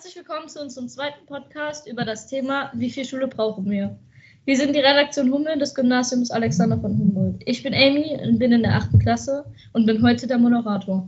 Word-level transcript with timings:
Herzlich 0.00 0.16
willkommen 0.16 0.48
zu 0.48 0.62
unserem 0.62 0.88
zweiten 0.88 1.26
Podcast 1.26 1.86
über 1.86 2.06
das 2.06 2.26
Thema 2.26 2.72
Wie 2.74 2.88
viel 2.88 3.04
Schule 3.04 3.28
brauchen 3.28 3.70
wir? 3.70 3.98
Wir 4.46 4.56
sind 4.56 4.74
die 4.74 4.80
Redaktion 4.80 5.30
Hummel 5.30 5.58
des 5.58 5.74
Gymnasiums 5.74 6.30
Alexander 6.30 6.80
von 6.80 6.96
Humboldt. 6.96 7.42
Ich 7.44 7.62
bin 7.62 7.74
Amy 7.74 8.18
und 8.26 8.38
bin 8.38 8.50
in 8.50 8.62
der 8.62 8.76
achten 8.76 8.98
Klasse 8.98 9.44
und 9.74 9.84
bin 9.84 10.02
heute 10.02 10.26
der 10.26 10.38
Moderator. 10.38 11.06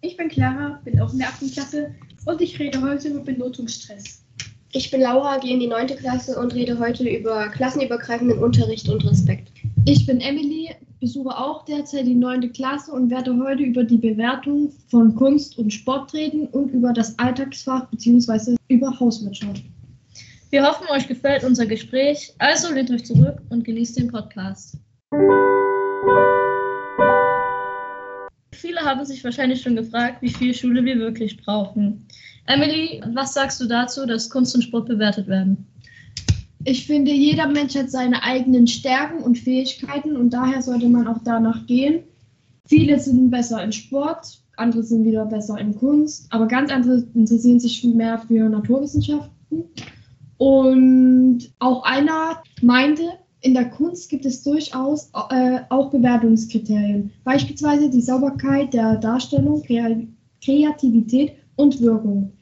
Ich 0.00 0.16
bin 0.16 0.28
Clara, 0.28 0.80
bin 0.82 1.00
auch 1.00 1.12
in 1.12 1.20
der 1.20 1.28
achten 1.28 1.48
Klasse 1.52 1.94
und 2.24 2.40
ich 2.40 2.58
rede 2.58 2.82
heute 2.82 3.10
über 3.10 3.20
Benotungsstress. 3.20 4.24
Ich 4.72 4.90
bin 4.90 5.02
Laura, 5.02 5.38
gehe 5.38 5.54
in 5.54 5.60
die 5.60 5.68
neunte 5.68 5.94
Klasse 5.94 6.36
und 6.36 6.52
rede 6.52 6.80
heute 6.80 7.08
über 7.08 7.48
klassenübergreifenden 7.50 8.42
Unterricht 8.42 8.88
und 8.88 9.08
Respekt. 9.08 9.52
Ich 9.84 10.04
bin 10.04 10.20
Emily, 10.20 10.74
besuche 11.00 11.36
auch 11.36 11.64
derzeit 11.64 12.06
die 12.06 12.14
neunte 12.14 12.48
Klasse 12.48 12.92
und 12.92 13.10
werde 13.10 13.36
heute 13.38 13.62
über 13.62 13.84
die 13.84 13.98
Bewertung 13.98 14.72
von 14.88 15.14
Kunst 15.14 15.58
und 15.58 15.72
Sport 15.72 16.14
reden 16.14 16.46
und 16.48 16.70
über 16.70 16.92
das 16.92 17.18
Alltagsfach 17.18 17.86
bzw. 17.90 18.56
über 18.68 18.98
Hauswirtschaft. 18.98 19.62
Wir 20.50 20.64
hoffen, 20.64 20.86
euch 20.90 21.08
gefällt 21.08 21.44
unser 21.44 21.66
Gespräch. 21.66 22.32
Also 22.38 22.72
lehnt 22.72 22.90
euch 22.90 23.04
zurück 23.04 23.42
und 23.50 23.64
genießt 23.64 23.98
den 23.98 24.08
Podcast. 24.08 24.78
Viele 28.52 28.80
haben 28.80 29.04
sich 29.04 29.22
wahrscheinlich 29.22 29.60
schon 29.60 29.76
gefragt, 29.76 30.22
wie 30.22 30.30
viel 30.30 30.54
Schule 30.54 30.84
wir 30.84 30.98
wirklich 30.98 31.36
brauchen. 31.36 32.06
Emily, 32.46 33.02
was 33.12 33.34
sagst 33.34 33.60
du 33.60 33.66
dazu, 33.66 34.06
dass 34.06 34.30
Kunst 34.30 34.54
und 34.54 34.62
Sport 34.62 34.86
bewertet 34.86 35.26
werden? 35.26 35.65
Ich 36.68 36.84
finde, 36.84 37.12
jeder 37.12 37.46
Mensch 37.46 37.76
hat 37.76 37.92
seine 37.92 38.24
eigenen 38.24 38.66
Stärken 38.66 39.22
und 39.22 39.38
Fähigkeiten 39.38 40.16
und 40.16 40.30
daher 40.30 40.60
sollte 40.62 40.88
man 40.88 41.06
auch 41.06 41.20
danach 41.22 41.64
gehen. 41.66 42.02
Viele 42.66 42.98
sind 42.98 43.30
besser 43.30 43.62
in 43.62 43.70
Sport, 43.70 44.42
andere 44.56 44.82
sind 44.82 45.04
wieder 45.04 45.26
besser 45.26 45.56
in 45.60 45.76
Kunst, 45.76 46.26
aber 46.30 46.48
ganz 46.48 46.72
andere 46.72 47.06
interessieren 47.14 47.60
sich 47.60 47.84
mehr 47.84 48.18
für 48.18 48.48
Naturwissenschaften. 48.48 49.62
Und 50.38 51.52
auch 51.60 51.84
einer 51.84 52.42
meinte, 52.60 53.04
in 53.42 53.54
der 53.54 53.70
Kunst 53.70 54.10
gibt 54.10 54.26
es 54.26 54.42
durchaus 54.42 55.12
äh, 55.30 55.60
auch 55.68 55.92
Bewertungskriterien, 55.92 57.12
beispielsweise 57.22 57.90
die 57.90 58.02
Sauberkeit 58.02 58.74
der 58.74 58.96
Darstellung, 58.96 59.62
Kreativität 60.42 61.34
und 61.54 61.80
Wirkung. 61.80 62.32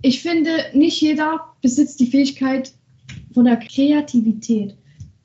Ich 0.00 0.22
finde, 0.22 0.50
nicht 0.74 1.00
jeder 1.00 1.40
besitzt 1.60 1.98
die 1.98 2.06
Fähigkeit 2.06 2.72
von 3.32 3.44
der 3.44 3.56
Kreativität. 3.56 4.76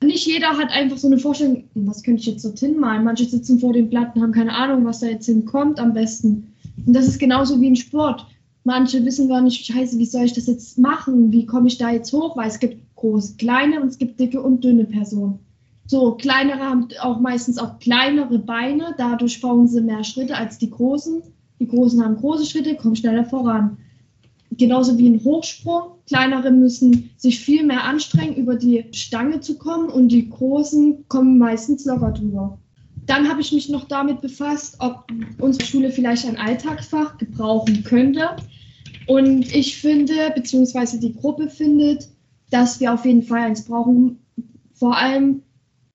Nicht 0.02 0.26
jeder 0.26 0.56
hat 0.56 0.70
einfach 0.70 0.96
so 0.96 1.08
eine 1.08 1.18
Vorstellung, 1.18 1.64
was 1.74 2.02
könnte 2.02 2.20
ich 2.20 2.26
jetzt 2.26 2.44
dorthin 2.44 2.78
malen. 2.78 3.04
Manche 3.04 3.24
sitzen 3.24 3.58
vor 3.58 3.72
den 3.72 3.90
Platten, 3.90 4.22
haben 4.22 4.32
keine 4.32 4.54
Ahnung, 4.54 4.84
was 4.84 5.00
da 5.00 5.06
jetzt 5.06 5.26
hinkommt 5.26 5.80
am 5.80 5.92
besten. 5.92 6.52
Und 6.86 6.94
das 6.94 7.08
ist 7.08 7.18
genauso 7.18 7.60
wie 7.60 7.66
im 7.66 7.74
Sport. 7.74 8.24
Manche 8.62 9.04
wissen 9.04 9.28
gar 9.28 9.40
nicht, 9.40 9.64
scheiße, 9.64 9.98
wie 9.98 10.04
soll 10.04 10.24
ich 10.24 10.34
das 10.34 10.46
jetzt 10.46 10.78
machen? 10.78 11.32
Wie 11.32 11.46
komme 11.46 11.66
ich 11.66 11.78
da 11.78 11.90
jetzt 11.90 12.12
hoch? 12.12 12.36
Weil 12.36 12.48
es 12.48 12.60
gibt 12.60 12.76
große, 12.94 13.36
kleine 13.38 13.80
und 13.80 13.88
es 13.88 13.98
gibt 13.98 14.20
dicke 14.20 14.40
und 14.40 14.62
dünne 14.62 14.84
Personen. 14.84 15.40
So, 15.86 16.12
kleinere 16.12 16.60
haben 16.60 16.88
auch 17.00 17.18
meistens 17.18 17.58
auch 17.58 17.78
kleinere 17.78 18.38
Beine, 18.38 18.94
dadurch 18.98 19.40
bauen 19.40 19.66
sie 19.66 19.80
mehr 19.80 20.04
Schritte 20.04 20.36
als 20.36 20.58
die 20.58 20.70
großen. 20.70 21.22
Die 21.58 21.66
großen 21.66 22.04
haben 22.04 22.16
große 22.16 22.46
Schritte, 22.46 22.76
kommen 22.76 22.94
schneller 22.94 23.24
voran 23.24 23.78
genauso 24.58 24.98
wie 24.98 25.08
ein 25.08 25.24
Hochsprung. 25.24 25.92
Kleinere 26.06 26.50
müssen 26.50 27.10
sich 27.16 27.40
viel 27.40 27.64
mehr 27.64 27.84
anstrengen, 27.84 28.36
über 28.36 28.56
die 28.56 28.84
Stange 28.92 29.40
zu 29.40 29.56
kommen 29.56 29.88
und 29.88 30.08
die 30.08 30.28
großen 30.28 31.06
kommen 31.08 31.38
meistens 31.38 31.84
locker 31.84 32.12
drüber. 32.12 32.58
Dann 33.06 33.28
habe 33.28 33.40
ich 33.40 33.52
mich 33.52 33.70
noch 33.70 33.84
damit 33.84 34.20
befasst, 34.20 34.76
ob 34.80 35.06
unsere 35.38 35.64
Schule 35.64 35.90
vielleicht 35.90 36.26
ein 36.26 36.36
Alltagsfach 36.36 37.16
gebrauchen 37.16 37.82
könnte. 37.84 38.36
Und 39.06 39.54
ich 39.54 39.78
finde, 39.80 40.30
beziehungsweise 40.34 41.00
die 41.00 41.14
Gruppe 41.14 41.48
findet, 41.48 42.08
dass 42.50 42.80
wir 42.80 42.92
auf 42.92 43.06
jeden 43.06 43.22
Fall 43.22 43.40
eins 43.40 43.64
brauchen. 43.64 44.18
Vor 44.74 44.96
allem 44.96 45.42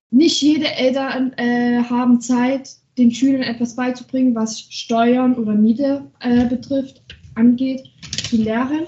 nicht 0.10 0.42
jede 0.42 0.72
Eltern 0.74 1.34
äh, 1.34 1.84
haben 1.84 2.20
Zeit, 2.22 2.70
den 2.98 3.12
Schülern 3.12 3.42
etwas 3.42 3.76
beizubringen, 3.76 4.36
was 4.36 4.62
Steuern 4.62 5.36
oder 5.36 5.54
Miete 5.54 6.12
äh, 6.20 6.46
betrifft, 6.46 7.04
angeht 7.36 7.93
zu 8.18 8.38
lernen. 8.38 8.86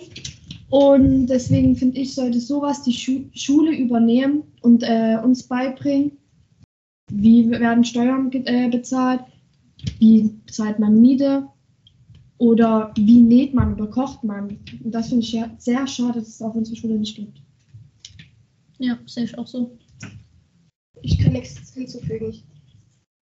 Und 0.70 1.28
deswegen 1.28 1.76
finde 1.76 2.00
ich, 2.00 2.16
sollte 2.16 2.40
sowas 2.40 2.84
die 2.84 2.94
Schu 2.94 3.26
Schule 3.34 3.76
übernehmen 3.76 4.44
und 4.62 4.84
äh, 4.84 5.18
uns 5.24 5.44
beibringen. 5.44 6.12
Wie 7.12 7.50
werden 7.50 7.84
Steuern 7.84 8.32
äh, 8.32 8.70
bezahlt? 8.70 9.22
Wie 10.00 10.32
bezahlt 10.46 10.80
man 10.80 11.00
Miete? 11.00 11.48
Oder 12.38 12.94
wie 12.98 13.22
näht 13.22 13.54
man 13.54 13.74
oder 13.74 13.88
kocht 13.88 14.24
man? 14.24 14.60
Und 14.84 14.92
das 14.92 15.10
finde 15.10 15.24
ich 15.24 15.32
ja 15.32 15.50
sehr 15.58 15.88
schade, 15.88 16.20
dass 16.20 16.28
es 16.28 16.42
auf 16.42 16.56
unserer 16.56 16.76
Schule 16.76 16.96
nicht 16.96 17.16
gibt. 17.16 17.42
Ja, 18.80 18.98
sehe 19.06 19.24
ich 19.24 19.38
auch 19.38 19.48
so. 19.48 19.78
Ich 21.02 21.18
kann 21.20 21.34
nichts 21.34 21.74
hinzufügen. 21.74 22.34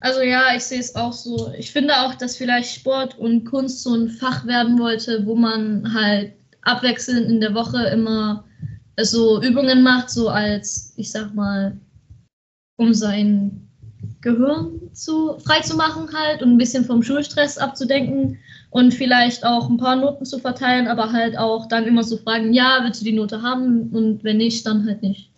Also 0.04 0.22
ja, 0.22 0.54
ich 0.54 0.64
sehe 0.66 0.82
es 0.82 0.96
auch 0.96 1.14
so. 1.14 1.54
Ich 1.58 1.72
finde 1.72 1.94
auch, 2.02 2.14
dass 2.16 2.36
vielleicht 2.36 2.76
Sport 2.76 3.18
und 3.18 3.46
Kunst 3.46 3.84
so 3.84 3.96
ein 3.96 4.10
Fach 4.10 4.46
werden 4.46 4.78
wollte, 4.78 5.26
wo 5.26 5.34
man 5.34 5.94
halt 5.94 6.34
abwechselnd 6.64 7.30
in 7.30 7.40
der 7.40 7.54
Woche 7.54 7.86
immer 7.86 8.44
so 9.00 9.42
Übungen 9.42 9.82
macht, 9.82 10.10
so 10.10 10.28
als, 10.28 10.92
ich 10.98 11.10
sag 11.10 11.34
mal, 11.34 11.80
um 12.76 12.94
sein 12.94 13.66
Gehirn 14.20 14.82
zu, 14.92 15.40
frei 15.40 15.62
zu 15.62 15.78
machen 15.78 16.10
halt 16.14 16.44
und 16.44 16.52
ein 16.52 16.58
bisschen 16.58 16.84
vom 16.84 17.02
Schulstress 17.02 17.58
abzudenken 17.58 18.38
und 18.72 18.94
vielleicht 18.94 19.46
auch 19.46 19.70
ein 19.70 19.78
paar 19.78 19.96
Noten 19.96 20.26
zu 20.26 20.38
verteilen, 20.38 20.88
aber 20.88 21.14
halt 21.14 21.38
auch 21.38 21.70
dann 21.70 21.86
immer 21.86 22.04
so 22.04 22.18
fragen, 22.18 22.52
ja, 22.52 22.82
willst 22.84 23.00
du 23.00 23.06
die 23.06 23.14
Note 23.14 23.42
haben 23.42 23.90
und 23.94 24.22
wenn 24.26 24.38
nicht, 24.38 24.68
dann 24.68 24.86
halt 24.86 25.02
nicht. 25.02 25.30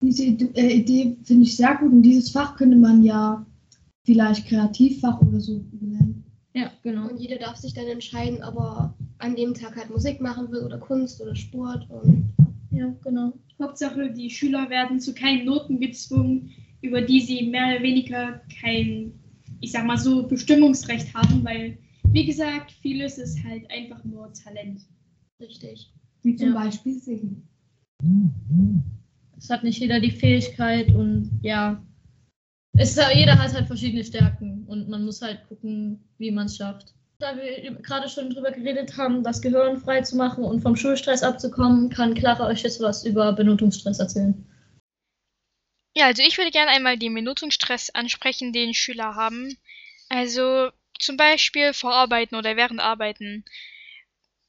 Diese 0.00 0.24
äh, 0.24 0.76
Idee 0.76 1.18
finde 1.24 1.42
ich 1.42 1.56
sehr 1.58 1.76
gut 1.76 1.92
und 1.92 2.02
dieses 2.02 2.30
Fach 2.30 2.56
könnte 2.56 2.76
man 2.76 3.02
ja 3.02 3.44
vielleicht 4.04 4.46
Kreativfach 4.46 5.20
oder 5.20 5.40
so 5.40 5.64
nennen. 5.80 6.24
Ja, 6.54 6.70
genau. 6.82 7.08
Und 7.08 7.20
jeder 7.20 7.38
darf 7.38 7.56
sich 7.56 7.74
dann 7.74 7.86
entscheiden, 7.86 8.42
ob 8.44 8.56
er 8.56 8.94
an 9.18 9.34
dem 9.34 9.54
Tag 9.54 9.76
halt 9.76 9.90
Musik 9.90 10.20
machen 10.20 10.50
will 10.52 10.62
oder 10.62 10.78
Kunst 10.78 11.20
oder 11.20 11.34
Sport. 11.34 11.88
Und 11.90 12.32
ja, 12.70 12.94
genau. 13.02 13.32
Hauptsache, 13.60 14.12
die 14.12 14.30
Schüler 14.30 14.70
werden 14.70 15.00
zu 15.00 15.14
keinen 15.14 15.46
Noten 15.46 15.80
gezwungen, 15.80 16.50
über 16.82 17.00
die 17.00 17.20
sie 17.20 17.46
mehr 17.48 17.74
oder 17.74 17.82
weniger 17.82 18.40
kein, 18.60 19.12
ich 19.60 19.72
sag 19.72 19.84
mal 19.84 19.96
so, 19.96 20.26
Bestimmungsrecht 20.26 21.12
haben, 21.14 21.44
weil, 21.44 21.78
wie 22.12 22.26
gesagt, 22.26 22.72
vieles 22.82 23.18
ist 23.18 23.42
halt 23.42 23.68
einfach 23.70 24.04
nur 24.04 24.32
Talent. 24.32 24.82
Richtig. 25.40 25.92
Wie 26.22 26.36
zum 26.36 26.48
ja. 26.48 26.54
Beispiel 26.54 26.94
singen. 26.94 27.48
Es 29.36 29.50
hat 29.50 29.64
nicht 29.64 29.80
jeder 29.80 30.00
die 30.00 30.10
Fähigkeit 30.10 30.94
und 30.94 31.30
ja, 31.42 31.82
es, 32.76 32.96
jeder 33.14 33.38
hat 33.38 33.54
halt 33.54 33.66
verschiedene 33.66 34.04
Stärken 34.04 34.64
und 34.66 34.88
man 34.88 35.04
muss 35.04 35.22
halt 35.22 35.46
gucken, 35.48 36.02
wie 36.18 36.30
man 36.30 36.46
es 36.46 36.56
schafft. 36.56 36.94
Da 37.18 37.36
wir 37.36 37.72
gerade 37.82 38.08
schon 38.08 38.30
drüber 38.30 38.50
geredet 38.50 38.96
haben, 38.96 39.22
das 39.22 39.40
Gehirn 39.40 39.78
frei 39.78 40.02
zu 40.02 40.16
machen 40.16 40.44
und 40.44 40.60
vom 40.60 40.74
Schulstress 40.74 41.22
abzukommen, 41.22 41.88
kann 41.88 42.14
Clara 42.14 42.46
euch 42.46 42.62
jetzt 42.62 42.80
was 42.80 43.04
über 43.04 43.32
Benotungsstress 43.32 44.00
erzählen. 44.00 44.44
Ja, 45.96 46.06
also 46.06 46.22
ich 46.22 46.36
würde 46.38 46.50
gerne 46.50 46.72
einmal 46.72 46.98
den 46.98 47.14
Benotungsstress 47.14 47.90
ansprechen, 47.90 48.52
den 48.52 48.74
Schüler 48.74 49.14
haben. 49.14 49.56
Also 50.08 50.70
zum 50.98 51.16
Beispiel 51.16 51.72
vor 51.72 51.94
Arbeiten 51.94 52.34
oder 52.34 52.56
während 52.56 52.80
Arbeiten. 52.80 53.44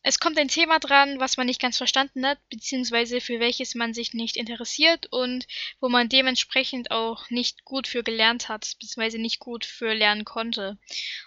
Es 0.08 0.20
kommt 0.20 0.38
ein 0.38 0.50
Thema 0.50 0.78
dran, 0.78 1.20
was 1.20 1.36
man 1.36 1.48
nicht 1.48 1.60
ganz 1.60 1.78
verstanden 1.78 2.28
hat, 2.28 2.38
beziehungsweise 2.50 3.22
für 3.22 3.40
welches 3.40 3.74
man 3.74 3.96
sich 3.96 4.14
nicht 4.14 4.38
interessiert 4.38 5.08
und 5.10 5.48
wo 5.80 5.90
man 5.90 6.10
dementsprechend 6.10 6.92
auch 6.92 7.28
nicht 7.32 7.66
gut 7.66 7.88
für 7.88 8.04
gelernt 8.04 8.48
hat, 8.48 8.76
beziehungsweise 8.80 9.18
nicht 9.18 9.40
gut 9.40 9.66
für 9.66 9.96
lernen 9.96 10.24
konnte. 10.24 10.78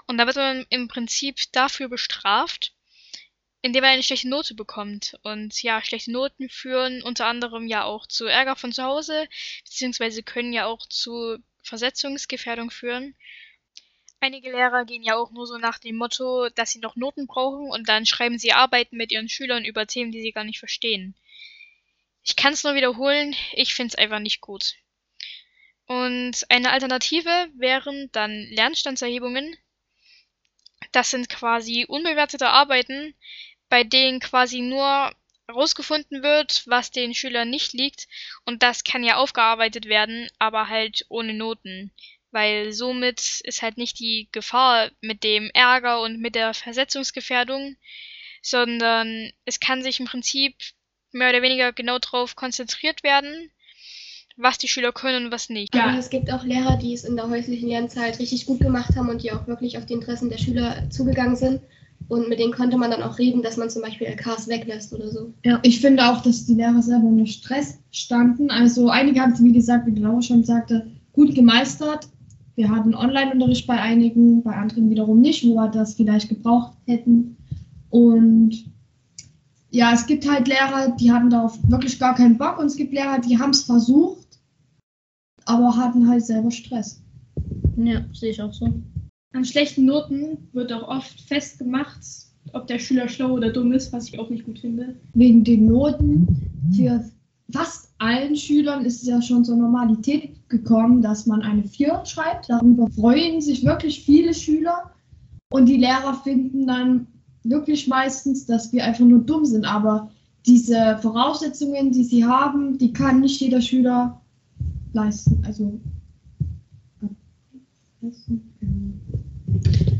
Und 0.07 0.17
da 0.17 0.27
wird 0.27 0.37
man 0.37 0.65
im 0.69 0.87
Prinzip 0.87 1.41
dafür 1.51 1.89
bestraft, 1.89 2.73
indem 3.63 3.83
man 3.83 3.95
eine 3.95 4.05
schlechte 4.05 4.29
Note 4.29 4.55
bekommt. 4.55 5.19
Und 5.25 5.61
ja, 5.61 5.83
schlechte 5.83 6.13
Noten 6.13 6.49
führen 6.49 7.03
unter 7.03 7.27
anderem 7.27 7.67
ja 7.67 7.83
auch 7.83 8.07
zu 8.07 8.27
Ärger 8.27 8.55
von 8.55 8.73
zu 8.73 8.85
Hause, 8.85 9.27
beziehungsweise 9.65 10.23
können 10.23 10.53
ja 10.53 10.67
auch 10.67 10.87
zu 10.87 11.39
Versetzungsgefährdung 11.65 12.71
führen. 12.71 13.17
Einige 14.21 14.51
Lehrer 14.51 14.85
gehen 14.85 15.05
ja 15.05 15.17
auch 15.17 15.31
nur 15.31 15.47
so 15.47 15.59
nach 15.59 15.79
dem 15.79 15.97
Motto, 15.97 16.49
dass 16.51 16.73
sie 16.73 16.81
noch 16.81 16.97
Noten 16.97 17.29
brauchen 17.29 17.71
und 17.71 17.89
dann 17.89 18.05
schreiben 18.05 18.39
sie 18.39 18.53
Arbeiten 18.53 18.97
mit 18.97 19.13
ihren 19.13 19.29
Schülern 19.29 19.65
über 19.65 19.87
Themen, 19.87 20.11
die 20.11 20.21
sie 20.21 20.33
gar 20.33 20.45
nicht 20.45 20.59
verstehen. 20.59 21.15
Ich 22.25 22.35
kann 22.35 22.53
es 22.53 22.65
nur 22.65 22.75
wiederholen, 22.75 23.37
ich 23.53 23.75
finde 23.75 23.93
es 23.93 23.95
einfach 23.95 24.19
nicht 24.19 24.41
gut. 24.41 24.75
Und 25.87 26.45
eine 26.49 26.73
Alternative 26.73 27.49
wären 27.55 28.11
dann 28.13 28.33
Lernstandserhebungen. 28.51 29.57
Das 30.93 31.11
sind 31.11 31.29
quasi 31.29 31.87
unbewertete 31.89 32.49
Arbeiten, 32.49 33.15
bei 33.69 33.85
denen 33.85 34.21
quasi 34.21 34.61
nur 34.61 35.15
herausgefunden 35.47 36.23
wird, 36.23 36.65
was 36.67 36.91
den 36.91 37.15
Schülern 37.15 37.51
nicht 37.51 37.73
liegt 37.73 38.09
und 38.45 38.63
das 38.63 38.85
kann 38.85 39.05
ja 39.05 39.17
aufgearbeitet 39.17 39.87
werden, 39.87 40.29
aber 40.39 40.69
halt 40.69 41.07
ohne 41.09 41.35
Noten 41.35 41.93
weil 42.31 42.73
somit 42.73 43.41
ist 43.45 43.63
halt 43.63 43.79
nicht 43.79 43.99
die 43.99 44.29
Gefahr 44.33 44.91
mit 45.01 45.25
dem 45.25 45.51
Ärger 45.55 46.01
und 46.03 46.21
mit 46.21 46.35
der 46.35 46.55
Versetzungsgefährdung 46.55 47.77
sondern 48.43 49.31
es 49.45 49.61
kann 49.61 49.83
sich 49.83 50.01
im 50.01 50.07
Prinzip 50.07 50.55
mehr 51.13 51.31
oder 51.31 51.43
weniger 51.43 51.73
genau 51.73 51.99
darauf 51.99 52.37
konzentriert 52.37 53.03
werden, 53.03 53.51
was 54.37 54.59
die 54.59 54.69
Schüler 54.69 54.93
können 54.93 55.27
und 55.27 55.33
was 55.33 55.49
nicht. 55.49 55.75
Aber 55.75 55.99
es 55.99 56.11
gibt 56.11 56.33
auch 56.33 56.45
Lehrer, 56.45 56.77
die 56.77 56.95
es 56.95 57.05
in 57.05 57.17
der 57.17 57.29
häuslichen 57.29 57.69
Lernzeit 57.69 58.19
richtig 58.19 58.47
gut 58.47 58.61
gemacht 58.61 58.95
haben 58.97 59.09
und 59.09 59.23
die 59.23 59.33
auch 59.33 59.47
wirklich 59.47 59.79
auf 59.79 59.87
die 59.87 59.95
Interessen 59.95 60.31
der 60.31 60.39
Schüler 60.39 60.89
zugegangen 60.91 61.37
sind. 61.37 61.61
Und 62.09 62.29
mit 62.29 62.39
denen 62.39 62.53
konnte 62.53 62.79
man 62.79 62.91
dann 62.91 63.03
auch 63.03 63.19
reden, 63.19 63.43
dass 63.43 63.57
man 63.57 63.69
zum 63.69 63.83
Beispiel 63.83 64.07
LKs 64.07 64.49
weglässt 64.49 64.95
oder 64.95 65.09
so. 65.11 65.35
Ja, 65.45 65.59
ich 65.63 65.81
finde 65.81 66.09
auch, 66.09 66.23
dass 66.23 66.47
die 66.47 66.55
Lehrer 66.55 66.81
selber 66.81 67.07
unter 67.07 67.27
Stress 67.27 67.81
standen. 67.91 68.51
Also 68.51 68.89
einige 68.89 69.21
haben 69.21 69.33
es, 69.33 69.43
wie 69.43 69.53
gesagt, 69.53 69.87
wie 69.87 69.99
Laura 69.99 70.23
schon 70.23 70.45
sagte, 70.45 70.91
gut 71.13 71.35
gemeistert. 71.35 72.09
Wir 72.59 72.71
hatten 72.71 72.93
Online-Unterricht 72.93 73.69
bei 73.69 73.81
einigen, 73.81 74.43
bei 74.43 74.57
anderen 74.57 74.91
wiederum 74.91 75.21
nicht, 75.21 75.47
wo 75.47 75.55
wir 75.55 75.69
das 75.69 75.95
vielleicht 75.95 76.29
gebraucht 76.29 76.77
hätten. 76.87 77.37
Und 77.89 78.65
ja, 79.71 79.93
es 79.95 80.07
gibt 80.07 80.29
halt 80.29 80.49
Lehrer, 80.49 80.91
die 80.97 81.13
hatten 81.13 81.31
darauf 81.31 81.57
wirklich 81.71 82.01
gar 82.01 82.17
keinen 82.17 82.37
Bock 82.37 82.59
und 82.59 82.67
es 82.67 82.75
gibt 82.75 82.93
Lehrer, 82.93 83.21
die 83.21 83.39
haben 83.39 83.51
es 83.51 83.63
versucht, 83.63 84.41
aber 85.45 85.77
hatten 85.77 86.09
halt 86.09 86.27
selber 86.27 86.51
Stress. 86.51 87.01
Ja, 87.77 88.05
sehe 88.13 88.33
ich 88.33 88.43
auch 88.43 88.53
so. 88.53 88.67
An 89.35 89.45
schlechten 89.45 89.85
Noten 89.85 90.49
wird 90.53 90.73
auch 90.73 90.89
oft 90.89 91.21
festgemacht, 91.21 92.01
ob 92.55 92.67
der 92.67 92.81
Schüler 92.81 93.09
schlau 93.09 93.35
oder 93.35 93.53
dumm 93.53 93.71
ist, 93.71 93.93
was 93.93 94.09
ich 94.09 94.19
auch 94.19 94.31
nicht 94.31 94.45
gut 94.45 94.59
finde. 94.59 94.97
Wegen 95.15 95.45
den 95.45 95.67
Noten 95.67 96.27
für 96.75 97.05
fast 97.51 97.91
allen 97.99 98.37
Schülern 98.37 98.85
ist 98.85 99.03
es 99.03 99.09
ja 99.09 99.21
schon 99.23 99.45
zur 99.45 99.57
Normalität 99.57 100.49
gekommen, 100.49 101.03
dass 101.03 101.27
man 101.27 101.43
eine 101.43 101.65
4 101.65 102.03
schreibt. 102.05 102.49
Darüber 102.49 102.89
freuen 102.91 103.41
sich 103.41 103.65
wirklich 103.65 104.05
viele 104.05 104.35
Schüler 104.35 104.91
und 105.51 105.67
die 105.67 105.79
Lehrer 105.79 106.15
finden 106.23 106.67
dann 106.67 107.07
wirklich 107.45 107.89
meistens, 107.89 108.47
dass 108.47 108.73
wir 108.73 108.85
einfach 108.85 109.05
nur 109.05 109.21
dumm 109.21 109.45
sind. 109.45 109.65
Aber 109.65 110.11
diese 110.47 110.99
Voraussetzungen, 111.01 111.93
die 111.93 112.05
sie 112.05 112.25
haben, 112.25 112.79
die 112.79 112.93
kann 112.93 113.21
nicht 113.21 113.41
jeder 113.41 113.61
Schüler 113.61 114.21
leisten. 114.93 115.43
Also 115.47 115.81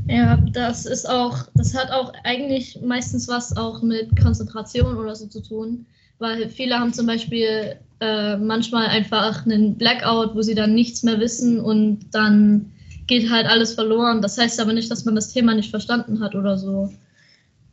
Ja, 0.09 0.39
das 0.53 0.87
ist 0.87 1.09
auch, 1.09 1.37
das 1.55 1.75
hat 1.75 1.91
auch 1.91 2.13
eigentlich 2.25 2.81
meistens 2.83 3.29
was 3.29 3.55
auch 3.57 3.83
mit 3.83 4.19
Konzentration 4.19 4.97
oder 4.97 5.15
so 5.15 5.27
zu 5.27 5.43
tun, 5.43 5.85
weil 6.19 6.49
viele 6.51 6.79
haben 6.79 6.93
zum 6.93 7.07
Beispiel 7.07 7.77
äh, 8.01 8.37
manchmal 8.37 8.87
einfach 8.87 9.45
einen 9.45 9.77
Blackout, 9.77 10.35
wo 10.35 10.43
sie 10.43 10.55
dann 10.55 10.75
nichts 10.75 11.03
mehr 11.03 11.19
wissen 11.21 11.61
und 11.61 12.01
dann 12.13 12.71
geht 13.07 13.31
halt 13.31 13.47
alles 13.47 13.75
verloren. 13.75 14.23
Das 14.23 14.39
heißt 14.39 14.61
aber 14.61 14.73
nicht, 14.73 14.91
dass 14.91 15.05
man 15.05 15.15
das 15.15 15.33
Thema 15.33 15.55
nicht 15.55 15.71
verstanden 15.71 16.21
hat 16.21 16.35
oder 16.35 16.57
so. 16.59 16.93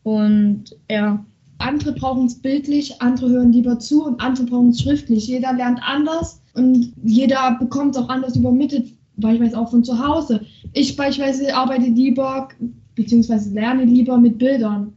Und 0.04 0.76
ja. 0.90 1.24
andere 1.58 1.92
brauchen 1.94 2.26
es 2.26 2.36
bildlich, 2.36 3.02
andere 3.02 3.30
hören 3.30 3.52
lieber 3.52 3.78
zu 3.80 4.06
und 4.06 4.22
andere 4.22 4.46
brauchen 4.46 4.70
es 4.70 4.82
schriftlich. 4.82 5.28
Jeder 5.28 5.54
lernt 5.54 5.80
anders 5.84 6.42
und 6.54 6.94
jeder 7.04 7.58
bekommt 7.60 7.96
es 7.96 8.02
auch 8.02 8.10
anders 8.10 8.36
übermittelt, 8.36 8.94
beispielsweise 9.18 9.60
auch 9.60 9.70
von 9.70 9.84
zu 9.84 9.98
Hause. 9.98 10.42
Ich 10.74 10.96
beispielsweise 10.96 11.56
arbeite 11.56 11.88
lieber, 11.88 12.50
beziehungsweise 12.96 13.54
lerne 13.54 13.86
lieber 13.86 14.18
mit 14.18 14.38
Bildern, 14.38 14.94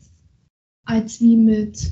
als 0.85 1.21
wie 1.21 1.37
mit 1.37 1.91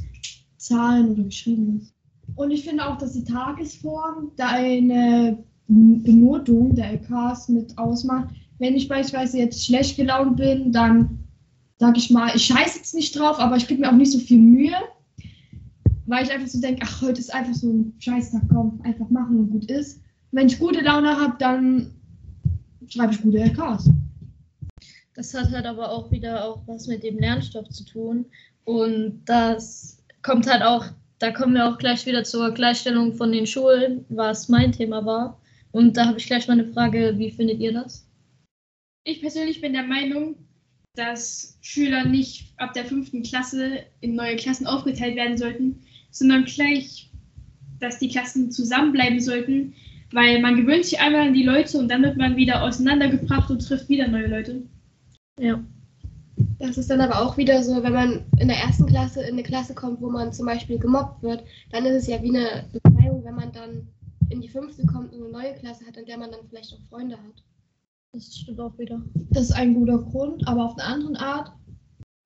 Zahlen 0.66 1.12
oder 1.12 1.24
Geschriebenes. 1.24 1.92
Und 2.34 2.50
ich 2.50 2.64
finde 2.64 2.86
auch, 2.86 2.98
dass 2.98 3.12
die 3.12 3.24
Tagesform 3.24 4.32
da 4.36 4.48
eine 4.48 5.38
Benotung 5.68 6.74
der 6.74 6.92
LKs 6.92 7.48
mit 7.48 7.76
ausmacht. 7.78 8.34
Wenn 8.58 8.76
ich 8.76 8.88
beispielsweise 8.88 9.38
jetzt 9.38 9.64
schlecht 9.64 9.96
gelaunt 9.96 10.36
bin, 10.36 10.72
dann 10.72 11.18
sage 11.78 11.98
ich 11.98 12.10
mal, 12.10 12.34
ich 12.34 12.44
scheiße 12.44 12.78
jetzt 12.78 12.94
nicht 12.94 13.18
drauf, 13.18 13.38
aber 13.38 13.56
ich 13.56 13.66
gebe 13.66 13.80
mir 13.80 13.88
auch 13.88 13.96
nicht 13.96 14.12
so 14.12 14.18
viel 14.18 14.38
Mühe, 14.38 14.76
weil 16.06 16.24
ich 16.24 16.32
einfach 16.32 16.48
so 16.48 16.60
denke, 16.60 16.82
ach, 16.84 17.02
heute 17.02 17.20
ist 17.20 17.34
einfach 17.34 17.54
so 17.54 17.68
ein 17.68 17.94
Scheißtag, 17.98 18.42
komm, 18.50 18.80
einfach 18.82 19.08
machen 19.10 19.38
und 19.38 19.50
gut 19.50 19.70
ist. 19.70 20.00
Wenn 20.32 20.46
ich 20.46 20.58
gute 20.58 20.80
Laune 20.80 21.16
habe, 21.16 21.34
dann 21.38 21.92
schreibe 22.88 23.12
ich 23.12 23.22
gute 23.22 23.38
LKs. 23.38 23.90
Das 25.14 25.32
hat 25.34 25.50
halt 25.50 25.66
aber 25.66 25.90
auch 25.90 26.10
wieder 26.10 26.44
auch 26.44 26.62
was 26.66 26.86
mit 26.86 27.02
dem 27.02 27.18
Lernstoff 27.18 27.68
zu 27.70 27.84
tun. 27.84 28.26
Und 28.64 29.22
das 29.24 30.02
kommt 30.26 30.48
halt 30.48 30.62
auch, 30.62 30.84
da 31.20 31.30
kommen 31.30 31.54
wir 31.54 31.68
auch 31.68 31.78
gleich 31.78 32.04
wieder 32.04 32.24
zur 32.24 32.50
Gleichstellung 32.50 33.14
von 33.14 33.30
den 33.30 33.46
Schulen, 33.46 34.04
was 34.08 34.48
mein 34.48 34.72
Thema 34.72 35.06
war. 35.06 35.40
Und 35.70 35.96
da 35.96 36.06
habe 36.06 36.18
ich 36.18 36.26
gleich 36.26 36.48
mal 36.48 36.54
eine 36.54 36.72
Frage, 36.72 37.14
wie 37.16 37.30
findet 37.30 37.60
ihr 37.60 37.72
das? 37.72 38.06
Ich 39.04 39.20
persönlich 39.20 39.60
bin 39.60 39.72
der 39.72 39.84
Meinung, 39.84 40.34
dass 40.96 41.58
Schüler 41.60 42.04
nicht 42.04 42.52
ab 42.56 42.72
der 42.72 42.86
fünften 42.86 43.22
Klasse 43.22 43.84
in 44.00 44.16
neue 44.16 44.36
Klassen 44.36 44.66
aufgeteilt 44.66 45.14
werden 45.14 45.36
sollten, 45.36 45.82
sondern 46.10 46.44
gleich, 46.44 47.08
dass 47.78 47.98
die 47.98 48.08
Klassen 48.08 48.50
zusammenbleiben 48.50 49.20
sollten, 49.20 49.74
weil 50.10 50.40
man 50.40 50.56
gewöhnt 50.56 50.86
sich 50.86 50.98
einmal 50.98 51.28
an 51.28 51.34
die 51.34 51.44
Leute 51.44 51.78
und 51.78 51.88
dann 51.88 52.02
wird 52.02 52.16
man 52.16 52.36
wieder 52.36 52.64
auseinandergebracht 52.64 53.48
und 53.50 53.60
trifft 53.60 53.88
wieder 53.88 54.08
neue 54.08 54.26
Leute. 54.26 54.62
Ja. 55.38 55.62
Das 56.58 56.78
ist 56.78 56.88
dann 56.90 57.00
aber 57.00 57.20
auch 57.20 57.36
wieder 57.36 57.62
so, 57.62 57.82
wenn 57.82 57.92
man 57.92 58.24
in 58.38 58.48
der 58.48 58.56
ersten 58.56 58.86
Klasse 58.86 59.22
in 59.22 59.34
eine 59.34 59.42
Klasse 59.42 59.74
kommt, 59.74 60.00
wo 60.00 60.10
man 60.10 60.32
zum 60.32 60.46
Beispiel 60.46 60.78
gemobbt 60.78 61.22
wird, 61.22 61.44
dann 61.70 61.84
ist 61.84 62.02
es 62.02 62.06
ja 62.06 62.22
wie 62.22 62.34
eine 62.34 62.64
Befreiung, 62.72 63.24
wenn 63.24 63.34
man 63.34 63.52
dann 63.52 63.88
in 64.30 64.40
die 64.40 64.48
fünfte 64.48 64.86
kommt 64.86 65.12
und 65.12 65.22
eine 65.22 65.32
neue 65.32 65.54
Klasse 65.54 65.86
hat, 65.86 65.96
in 65.96 66.06
der 66.06 66.18
man 66.18 66.30
dann 66.30 66.40
vielleicht 66.48 66.72
auch 66.72 66.88
Freunde 66.88 67.16
hat. 67.16 67.42
Das 68.12 68.34
stimmt 68.34 68.60
auch 68.60 68.76
wieder. 68.78 69.02
Das 69.30 69.44
ist 69.44 69.52
ein 69.52 69.74
guter 69.74 69.98
Grund, 69.98 70.46
aber 70.48 70.64
auf 70.64 70.78
eine 70.78 70.84
andere 70.84 71.20
Art. 71.20 71.52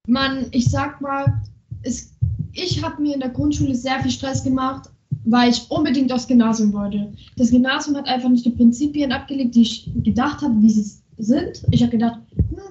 Man, 0.06 0.46
ich 0.52 0.70
sag 0.70 1.00
mal, 1.00 1.42
es, 1.82 2.14
ich 2.52 2.82
habe 2.82 3.02
mir 3.02 3.14
in 3.14 3.20
der 3.20 3.30
Grundschule 3.30 3.74
sehr 3.74 4.00
viel 4.00 4.10
Stress 4.10 4.44
gemacht, 4.44 4.88
weil 5.24 5.50
ich 5.50 5.70
unbedingt 5.70 6.12
aufs 6.12 6.28
Gymnasium 6.28 6.72
wollte. 6.72 7.12
Das 7.36 7.50
Gymnasium 7.50 7.96
hat 7.96 8.06
einfach 8.06 8.28
nicht 8.28 8.44
die 8.44 8.50
Prinzipien 8.50 9.12
abgelegt, 9.12 9.54
die 9.54 9.62
ich 9.62 9.90
gedacht 10.02 10.42
habe, 10.42 10.62
wie 10.62 10.70
sie 10.70 11.00
sind. 11.18 11.62
Ich 11.70 11.82
habe 11.82 11.90
gedacht, 11.90 12.19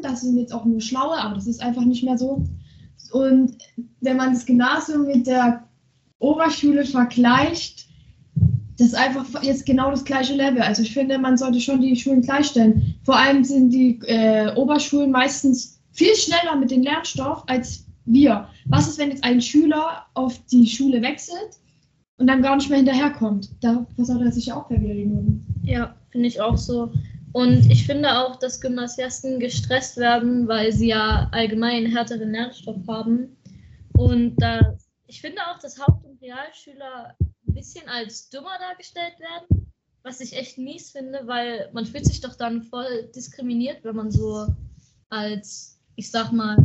das 0.02 0.22
sind 0.22 0.38
jetzt 0.38 0.54
auch 0.54 0.66
nur 0.66 0.82
schlaue, 0.82 1.18
aber 1.18 1.36
das 1.36 1.48
ist 1.48 1.62
einfach 1.62 1.84
nicht 1.86 2.04
mehr 2.04 2.18
so. 2.18 2.44
Und 3.12 3.58
wenn 4.02 4.18
man 4.18 4.34
das 4.34 4.46
Gymnasium 4.46 5.06
mit 5.08 5.28
der 5.28 5.68
Oberschule 6.20 6.86
vergleicht, 6.86 7.88
das 8.78 8.88
ist 8.88 8.96
einfach 8.96 9.44
jetzt 9.44 9.66
genau 9.66 9.92
das 9.92 10.06
gleiche 10.06 10.36
Level. 10.36 10.62
Also 10.62 10.84
ich 10.84 10.94
finde, 10.94 11.18
man 11.18 11.38
sollte 11.38 11.60
schon 11.60 11.82
die 11.82 11.96
Schulen 11.96 12.22
gleichstellen. 12.22 12.96
Vor 13.04 13.18
allem 13.18 13.44
sind 13.44 13.72
die 13.72 14.00
äh, 14.06 14.56
Oberschulen 14.56 15.12
meistens 15.12 15.82
viel 15.92 16.16
schneller 16.16 16.56
mit 16.56 16.72
dem 16.72 16.84
Lernstoff 16.84 17.44
als 17.48 17.86
wir. 18.06 18.48
Was 18.66 18.88
ist, 18.88 18.98
wenn 18.98 19.10
jetzt 19.10 19.24
ein 19.24 19.42
Schüler 19.42 20.06
auf 20.14 20.40
die 20.46 20.66
Schule 20.66 21.02
wechselt 21.02 21.60
und 22.18 22.28
dann 22.28 22.42
gar 22.42 22.56
nicht 22.56 22.70
mehr 22.70 22.78
hinterherkommt? 22.78 23.50
Da 23.62 23.86
versaut 23.96 24.22
er 24.22 24.32
sich 24.32 24.48
ja 24.48 24.56
auch 24.56 24.70
wieder 24.70 24.94
die 24.94 25.06
Noten. 25.06 25.46
Ja, 25.64 25.96
finde 26.10 26.28
ich 26.28 26.40
auch 26.40 26.58
so. 26.58 26.92
Und 27.32 27.70
ich 27.70 27.86
finde 27.86 28.10
auch, 28.18 28.38
dass 28.38 28.60
Gymnasiasten 28.60 29.40
gestresst 29.40 29.98
werden, 29.98 30.48
weil 30.48 30.72
sie 30.72 30.90
ja 30.90 31.30
allgemein 31.32 31.86
härteren 31.86 32.32
Lernstoff 32.32 32.88
haben. 32.88 33.38
Und 33.94 34.36
das, 34.38 34.90
ich 35.06 35.22
finde 35.22 35.42
auch, 35.48 35.60
dass 35.60 35.80
Haupt- 35.80 36.06
und 36.06 36.22
Realschüler 36.22 37.16
ein 37.20 37.54
bisschen 37.54 37.88
als 37.88 38.30
dümmer 38.30 38.58
dargestellt 38.60 39.20
werden, 39.20 39.72
was 40.04 40.22
ich 40.22 40.36
echt 40.36 40.58
mies 40.58 40.92
finde, 40.92 41.22
weil 41.26 41.70
man 41.74 41.86
fühlt 41.86 42.06
sich 42.06 42.22
doch 42.22 42.36
dann 42.36 42.64
voll 42.64 43.10
diskriminiert, 43.16 43.84
wenn 43.84 43.96
man 43.96 44.10
so 44.10 44.48
als, 45.10 45.80
ich 45.96 46.10
sag 46.10 46.32
mal, 46.32 46.58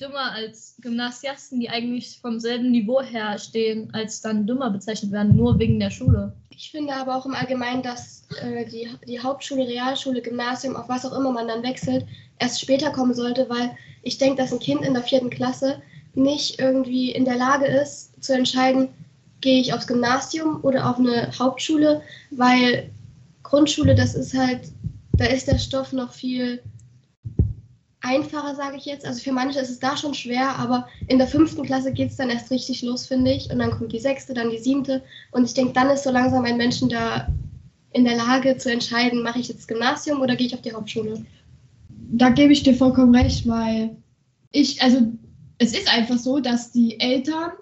dümmer 0.00 0.32
als 0.32 0.76
Gymnasiasten, 0.80 1.60
die 1.60 1.68
eigentlich 1.68 2.20
vom 2.20 2.38
selben 2.40 2.70
Niveau 2.70 3.02
her 3.02 3.36
stehen, 3.38 3.92
als 3.92 4.20
dann 4.20 4.46
dümmer 4.46 4.70
bezeichnet 4.70 5.12
werden, 5.12 5.36
nur 5.36 5.58
wegen 5.58 5.80
der 5.80 5.90
Schule. 5.90 6.34
Ich 6.60 6.72
finde 6.72 6.92
aber 6.96 7.14
auch 7.14 7.24
im 7.24 7.36
Allgemeinen, 7.36 7.84
dass 7.84 8.24
äh, 8.42 8.64
die, 8.64 8.88
die 9.06 9.20
Hauptschule, 9.20 9.68
Realschule, 9.68 10.20
Gymnasium, 10.20 10.74
auf 10.74 10.88
was 10.88 11.06
auch 11.06 11.16
immer 11.16 11.30
man 11.30 11.46
dann 11.46 11.62
wechselt, 11.62 12.04
erst 12.40 12.60
später 12.60 12.90
kommen 12.90 13.14
sollte, 13.14 13.48
weil 13.48 13.76
ich 14.02 14.18
denke, 14.18 14.42
dass 14.42 14.52
ein 14.52 14.58
Kind 14.58 14.82
in 14.82 14.92
der 14.92 15.04
vierten 15.04 15.30
Klasse 15.30 15.80
nicht 16.14 16.58
irgendwie 16.58 17.12
in 17.12 17.24
der 17.24 17.36
Lage 17.36 17.66
ist, 17.66 18.12
zu 18.20 18.34
entscheiden, 18.34 18.88
gehe 19.40 19.60
ich 19.60 19.72
aufs 19.72 19.86
Gymnasium 19.86 20.58
oder 20.64 20.90
auf 20.90 20.98
eine 20.98 21.30
Hauptschule, 21.38 22.02
weil 22.32 22.90
Grundschule, 23.44 23.94
das 23.94 24.16
ist 24.16 24.36
halt, 24.36 24.72
da 25.12 25.26
ist 25.26 25.46
der 25.46 25.58
Stoff 25.58 25.92
noch 25.92 26.12
viel 26.12 26.60
einfacher, 28.08 28.54
sage 28.54 28.76
ich 28.76 28.86
jetzt. 28.86 29.06
Also 29.06 29.20
für 29.20 29.32
manche 29.32 29.60
ist 29.60 29.70
es 29.70 29.78
da 29.78 29.96
schon 29.96 30.14
schwer, 30.14 30.58
aber 30.58 30.88
in 31.06 31.18
der 31.18 31.26
fünften 31.26 31.64
Klasse 31.64 31.92
geht 31.92 32.10
es 32.10 32.16
dann 32.16 32.30
erst 32.30 32.50
richtig 32.50 32.82
los, 32.82 33.06
finde 33.06 33.32
ich. 33.32 33.50
Und 33.50 33.58
dann 33.58 33.70
kommt 33.70 33.92
die 33.92 34.00
sechste, 34.00 34.34
dann 34.34 34.50
die 34.50 34.58
siebte. 34.58 35.02
Und 35.32 35.44
ich 35.44 35.54
denke, 35.54 35.72
dann 35.72 35.90
ist 35.90 36.04
so 36.04 36.10
langsam 36.10 36.44
ein 36.44 36.56
Menschen 36.56 36.88
da 36.88 37.28
in 37.92 38.04
der 38.04 38.16
Lage 38.16 38.56
zu 38.56 38.72
entscheiden, 38.72 39.22
mache 39.22 39.38
ich 39.40 39.48
jetzt 39.48 39.68
Gymnasium 39.68 40.20
oder 40.20 40.36
gehe 40.36 40.46
ich 40.46 40.54
auf 40.54 40.62
die 40.62 40.72
Hauptschule. 40.72 41.24
Da 42.10 42.30
gebe 42.30 42.52
ich 42.52 42.62
dir 42.62 42.74
vollkommen 42.74 43.14
recht, 43.14 43.46
weil 43.46 43.96
ich, 44.52 44.82
also 44.82 45.00
es 45.58 45.72
ist 45.72 45.92
einfach 45.92 46.18
so, 46.18 46.38
dass 46.40 46.72
die 46.72 46.98
Eltern 47.00 47.52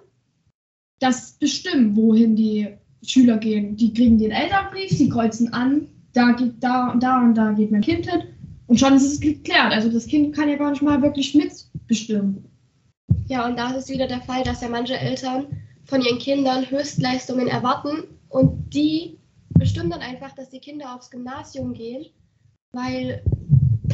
das 0.99 1.33
bestimmen, 1.33 1.95
wohin 1.95 2.35
die 2.35 2.67
Schüler 3.03 3.37
gehen. 3.37 3.75
Die 3.75 3.93
kriegen 3.93 4.17
den 4.17 4.31
Elternbrief, 4.31 4.91
sie 4.91 5.09
kreuzen 5.09 5.53
an, 5.53 5.87
da 6.13 6.31
geht 6.31 6.55
da 6.61 6.91
und 6.91 7.03
da 7.03 7.21
und 7.21 7.35
da 7.35 7.51
geht 7.51 7.71
mein 7.71 7.81
Kind 7.81 8.09
hin 8.09 8.23
und 8.67 8.79
schon 8.79 8.95
ist 8.95 9.05
es 9.05 9.19
geklärt. 9.19 9.73
Also 9.73 9.89
das 9.89 10.07
Kind 10.07 10.35
kann 10.35 10.49
ja 10.49 10.55
gar 10.55 10.71
nicht 10.71 10.81
mal 10.81 11.01
wirklich 11.01 11.33
mitbestimmen. 11.33 12.45
Ja, 13.27 13.45
und 13.45 13.57
da 13.57 13.71
ist 13.71 13.83
es 13.83 13.89
wieder 13.89 14.07
der 14.07 14.21
Fall, 14.21 14.43
dass 14.43 14.61
ja 14.61 14.69
manche 14.69 14.97
Eltern 14.97 15.47
von 15.85 16.01
ihren 16.01 16.19
Kindern 16.19 16.69
Höchstleistungen 16.69 17.47
erwarten 17.47 18.03
und 18.29 18.73
die 18.73 19.17
bestimmen 19.49 19.89
dann 19.89 20.01
einfach, 20.01 20.33
dass 20.35 20.49
die 20.49 20.59
Kinder 20.59 20.93
aufs 20.93 21.09
Gymnasium 21.09 21.73
gehen, 21.73 22.05
weil 22.73 23.23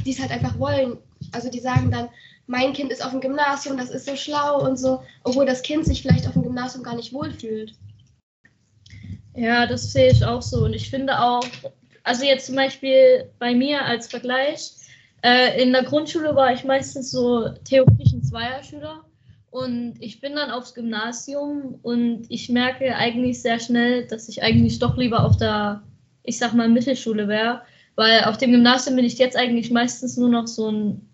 die 0.06 0.12
es 0.12 0.20
halt 0.20 0.32
einfach 0.32 0.58
wollen. 0.60 0.98
Also 1.32 1.50
die 1.50 1.60
sagen 1.60 1.92
dann, 1.92 2.10
mein 2.48 2.74
Kind 2.74 2.92
ist 2.92 3.04
auf 3.04 3.12
dem 3.12 3.22
Gymnasium, 3.22 3.78
das 3.78 3.90
ist 3.90 4.06
so 4.06 4.16
schlau 4.16 4.68
und 4.68 4.78
so, 4.78 5.02
obwohl 5.24 5.46
das 5.46 5.62
Kind 5.62 5.86
sich 5.86 6.02
vielleicht 6.02 6.28
auf 6.28 6.34
dem 6.34 6.44
Gymnasium 6.44 6.84
gar 6.84 6.96
nicht 6.96 7.14
wohlfühlt. 7.14 7.76
Ja, 9.36 9.66
das 9.66 9.92
sehe 9.94 10.12
ich 10.12 10.26
auch 10.26 10.42
so. 10.42 10.66
Und 10.66 10.74
ich 10.74 10.90
finde 10.90 11.20
auch, 11.20 11.46
also 12.04 12.26
jetzt 12.26 12.46
zum 12.46 12.56
Beispiel 12.56 13.30
bei 13.40 13.56
mir 13.56 13.84
als 13.84 14.08
Vergleich, 14.08 14.72
äh, 15.24 15.62
in 15.62 15.72
der 15.72 15.84
Grundschule 15.84 16.36
war 16.36 16.54
ich 16.54 16.64
meistens 16.66 17.12
so 17.12 17.50
theoretisch 17.64 18.14
ein 18.14 18.24
Zweierschüler. 18.24 19.06
Und 19.50 19.96
ich 20.00 20.20
bin 20.20 20.36
dann 20.36 20.52
aufs 20.52 20.74
Gymnasium 20.74 21.80
und 21.84 22.26
ich 22.30 22.50
merke 22.50 22.96
eigentlich 22.96 23.42
sehr 23.42 23.60
schnell, 23.60 24.08
dass 24.08 24.28
ich 24.28 24.42
eigentlich 24.42 24.80
doch 24.80 24.98
lieber 24.98 25.24
auf 25.24 25.38
der, 25.38 25.84
ich 26.24 26.40
sag 26.40 26.54
mal, 26.54 26.68
Mittelschule 26.68 27.28
wäre. 27.28 27.62
Weil 27.96 28.24
auf 28.24 28.38
dem 28.38 28.52
Gymnasium 28.52 28.96
bin 28.96 29.06
ich 29.06 29.20
jetzt 29.20 29.38
eigentlich 29.38 29.70
meistens 29.72 30.18
nur 30.18 30.30
noch 30.30 30.48
so 30.48 30.72
ein 30.72 31.10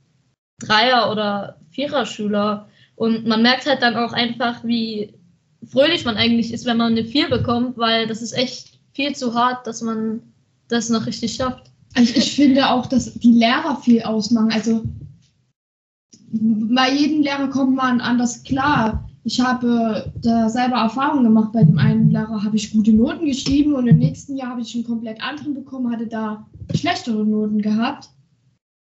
Dreier- 0.60 1.12
oder 1.12 1.60
Vierer-Schüler. 1.70 2.70
Und 2.96 3.28
man 3.28 3.42
merkt 3.42 3.66
halt 3.66 3.82
dann 3.82 3.98
auch 3.98 4.14
einfach, 4.14 4.64
wie 4.64 5.14
fröhlich 5.70 6.06
man 6.06 6.16
eigentlich 6.16 6.54
ist, 6.54 6.66
wenn 6.66 6.78
man 6.78 6.94
eine 6.94 7.06
Vier 7.06 7.30
bekommt, 7.30 7.78
weil 7.78 8.08
das 8.08 8.22
ist 8.22 8.32
echt 8.32 8.80
viel 8.94 9.14
zu 9.16 9.34
hart, 9.34 9.68
dass 9.68 9.82
man 9.82 10.22
das 10.70 10.90
noch 10.90 11.06
richtig 11.06 11.36
schafft. 11.36 11.72
Also 11.96 12.14
ich 12.16 12.36
finde 12.36 12.70
auch, 12.70 12.86
dass 12.86 13.14
die 13.16 13.34
Lehrer 13.34 13.76
viel 13.82 14.02
ausmachen. 14.04 14.52
Also 14.52 14.84
bei 16.32 16.94
jedem 16.94 17.24
Lehrer 17.24 17.50
kommt 17.50 17.76
man 17.76 18.00
anders 18.00 18.44
klar. 18.44 19.10
Ich 19.24 19.40
habe 19.42 20.12
da 20.22 20.50
selber 20.50 20.78
Erfahrung 20.78 21.24
gemacht. 21.24 21.52
Bei 21.52 21.64
dem 21.64 21.78
einen 21.78 22.12
Lehrer 22.12 22.44
habe 22.44 22.56
ich 22.56 22.72
gute 22.72 22.94
Noten 22.94 23.26
geschrieben 23.26 23.74
und 23.74 23.88
im 23.88 23.98
nächsten 23.98 24.38
Jahr 24.38 24.52
habe 24.52 24.62
ich 24.62 24.74
einen 24.76 24.86
komplett 24.86 25.22
anderen 25.22 25.54
bekommen, 25.54 25.92
hatte 25.92 26.08
da 26.08 26.48
schlechtere 26.74 27.26
Noten 27.26 27.62
gehabt. 27.62 28.10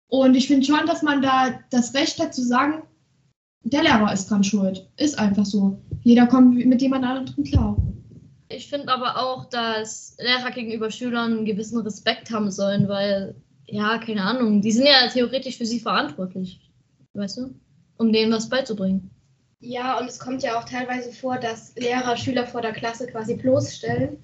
Und 0.07 0.35
ich 0.35 0.47
finde 0.47 0.65
schon, 0.65 0.85
dass 0.85 1.01
man 1.01 1.21
da 1.21 1.59
das 1.71 1.93
Recht 1.93 2.19
hat 2.19 2.33
zu 2.33 2.43
sagen, 2.43 2.83
der 3.63 3.83
Lehrer 3.83 4.11
ist 4.11 4.29
dran 4.29 4.43
schuld. 4.43 4.89
Ist 4.97 5.17
einfach 5.17 5.45
so. 5.45 5.79
Jeder 6.03 6.27
kommt 6.27 6.65
mit 6.65 6.81
jemand 6.81 7.05
anderem 7.05 7.43
klar. 7.43 7.77
Ich 8.51 8.67
finde 8.67 8.91
aber 8.91 9.17
auch, 9.17 9.45
dass 9.45 10.17
Lehrer 10.19 10.49
gegenüber 10.49 10.89
Schülern 10.89 11.37
einen 11.37 11.45
gewissen 11.45 11.79
Respekt 11.81 12.31
haben 12.31 12.49
sollen, 12.49 12.87
weil, 12.87 13.35
ja, 13.67 13.99
keine 13.99 14.23
Ahnung, 14.23 14.61
die 14.61 14.71
sind 14.71 14.87
ja 14.87 15.07
theoretisch 15.07 15.57
für 15.57 15.67
sie 15.67 15.79
verantwortlich, 15.79 16.59
weißt 17.13 17.37
du, 17.37 17.53
um 17.97 18.11
denen 18.11 18.33
was 18.33 18.49
beizubringen. 18.49 19.11
Ja, 19.59 19.99
und 19.99 20.09
es 20.09 20.17
kommt 20.17 20.41
ja 20.41 20.57
auch 20.57 20.63
teilweise 20.63 21.11
vor, 21.11 21.37
dass 21.37 21.75
Lehrer 21.75 22.17
Schüler 22.17 22.47
vor 22.47 22.61
der 22.61 22.71
Klasse 22.71 23.05
quasi 23.05 23.35
bloßstellen. 23.35 24.17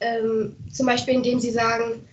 Ähm, 0.00 0.56
zum 0.70 0.86
Beispiel, 0.86 1.14
indem 1.14 1.40
sie 1.40 1.50
sagen, 1.50 2.06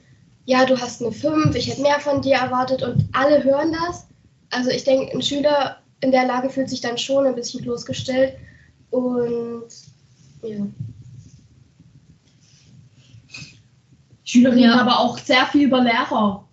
ja, 0.45 0.65
du 0.65 0.79
hast 0.79 1.01
eine 1.01 1.11
5, 1.11 1.55
ich 1.55 1.69
hätte 1.69 1.81
mehr 1.81 1.99
von 1.99 2.21
dir 2.21 2.35
erwartet 2.35 2.83
und 2.83 3.09
alle 3.11 3.43
hören 3.43 3.73
das. 3.73 4.07
Also 4.51 4.69
ich 4.69 4.85
denke, 4.85 5.11
ein 5.13 5.21
Schüler 5.21 5.81
in 6.01 6.11
der 6.11 6.25
Lage 6.25 6.49
fühlt 6.49 6.69
sich 6.69 6.79
dann 6.79 6.97
schon 6.97 7.25
ein 7.25 7.35
bisschen 7.35 7.61
bloßgestellt 7.63 8.35
und 8.91 9.67
ja. 10.43 10.65
Schüler 14.29 14.51
reden 14.51 14.63
Ja. 14.63 14.79
aber 14.79 14.99
auch 14.99 15.17
sehr 15.17 15.47
viel 15.47 15.63
über 15.63 15.81
Lehrer. 15.81 16.47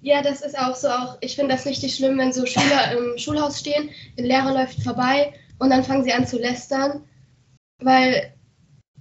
Ja, 0.00 0.22
das 0.22 0.42
ist 0.42 0.56
auch 0.56 0.76
so. 0.76 0.88
Auch 0.88 1.16
ich 1.22 1.34
finde 1.34 1.54
das 1.54 1.66
richtig 1.66 1.96
schlimm, 1.96 2.18
wenn 2.18 2.32
so 2.32 2.46
Schüler 2.46 2.92
im 2.92 3.18
Schulhaus 3.18 3.58
stehen, 3.58 3.90
der 4.16 4.26
Lehrer 4.26 4.52
läuft 4.52 4.80
vorbei 4.82 5.32
und 5.58 5.70
dann 5.70 5.82
fangen 5.82 6.04
sie 6.04 6.12
an 6.12 6.26
zu 6.26 6.38
lästern, 6.38 7.00
weil 7.82 8.32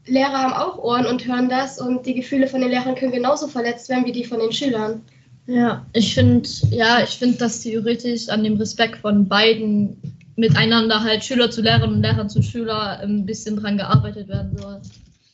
Lehrer 0.08 0.34
haben 0.34 0.54
auch 0.54 0.78
Ohren 0.80 1.06
und 1.06 1.28
hören 1.28 1.50
das 1.50 1.80
und 1.80 2.06
die 2.06 2.16
Gefühle 2.16 2.48
von 2.48 2.62
den 2.62 2.72
Lehrern 2.72 2.96
können 2.96 3.12
genauso 3.12 3.48
verletzt 3.48 3.90
werden 3.90 4.06
wie 4.06 4.12
die 4.12 4.26
von 4.26 4.40
den 4.40 4.52
Schülern. 4.52 5.04
Ja, 5.46 5.86
ich 5.94 6.16
finde, 6.16 6.50
ja, 6.72 7.04
ich 7.04 7.12
finde, 7.12 7.38
dass 7.38 7.60
theoretisch 7.60 8.30
an 8.30 8.44
dem 8.44 8.56
Respekt 8.58 8.98
von 8.98 9.28
beiden 9.28 9.98
miteinander 10.36 11.04
halt 11.04 11.24
Schüler 11.24 11.52
zu 11.52 11.62
Lehrern 11.62 11.94
und 11.94 12.02
Lehrer 12.02 12.28
zu 12.28 12.42
Schüler 12.42 13.00
ein 13.02 13.26
bisschen 13.26 13.58
dran 13.58 13.78
gearbeitet 13.78 14.30
werden 14.30 14.58
soll. 14.58 14.82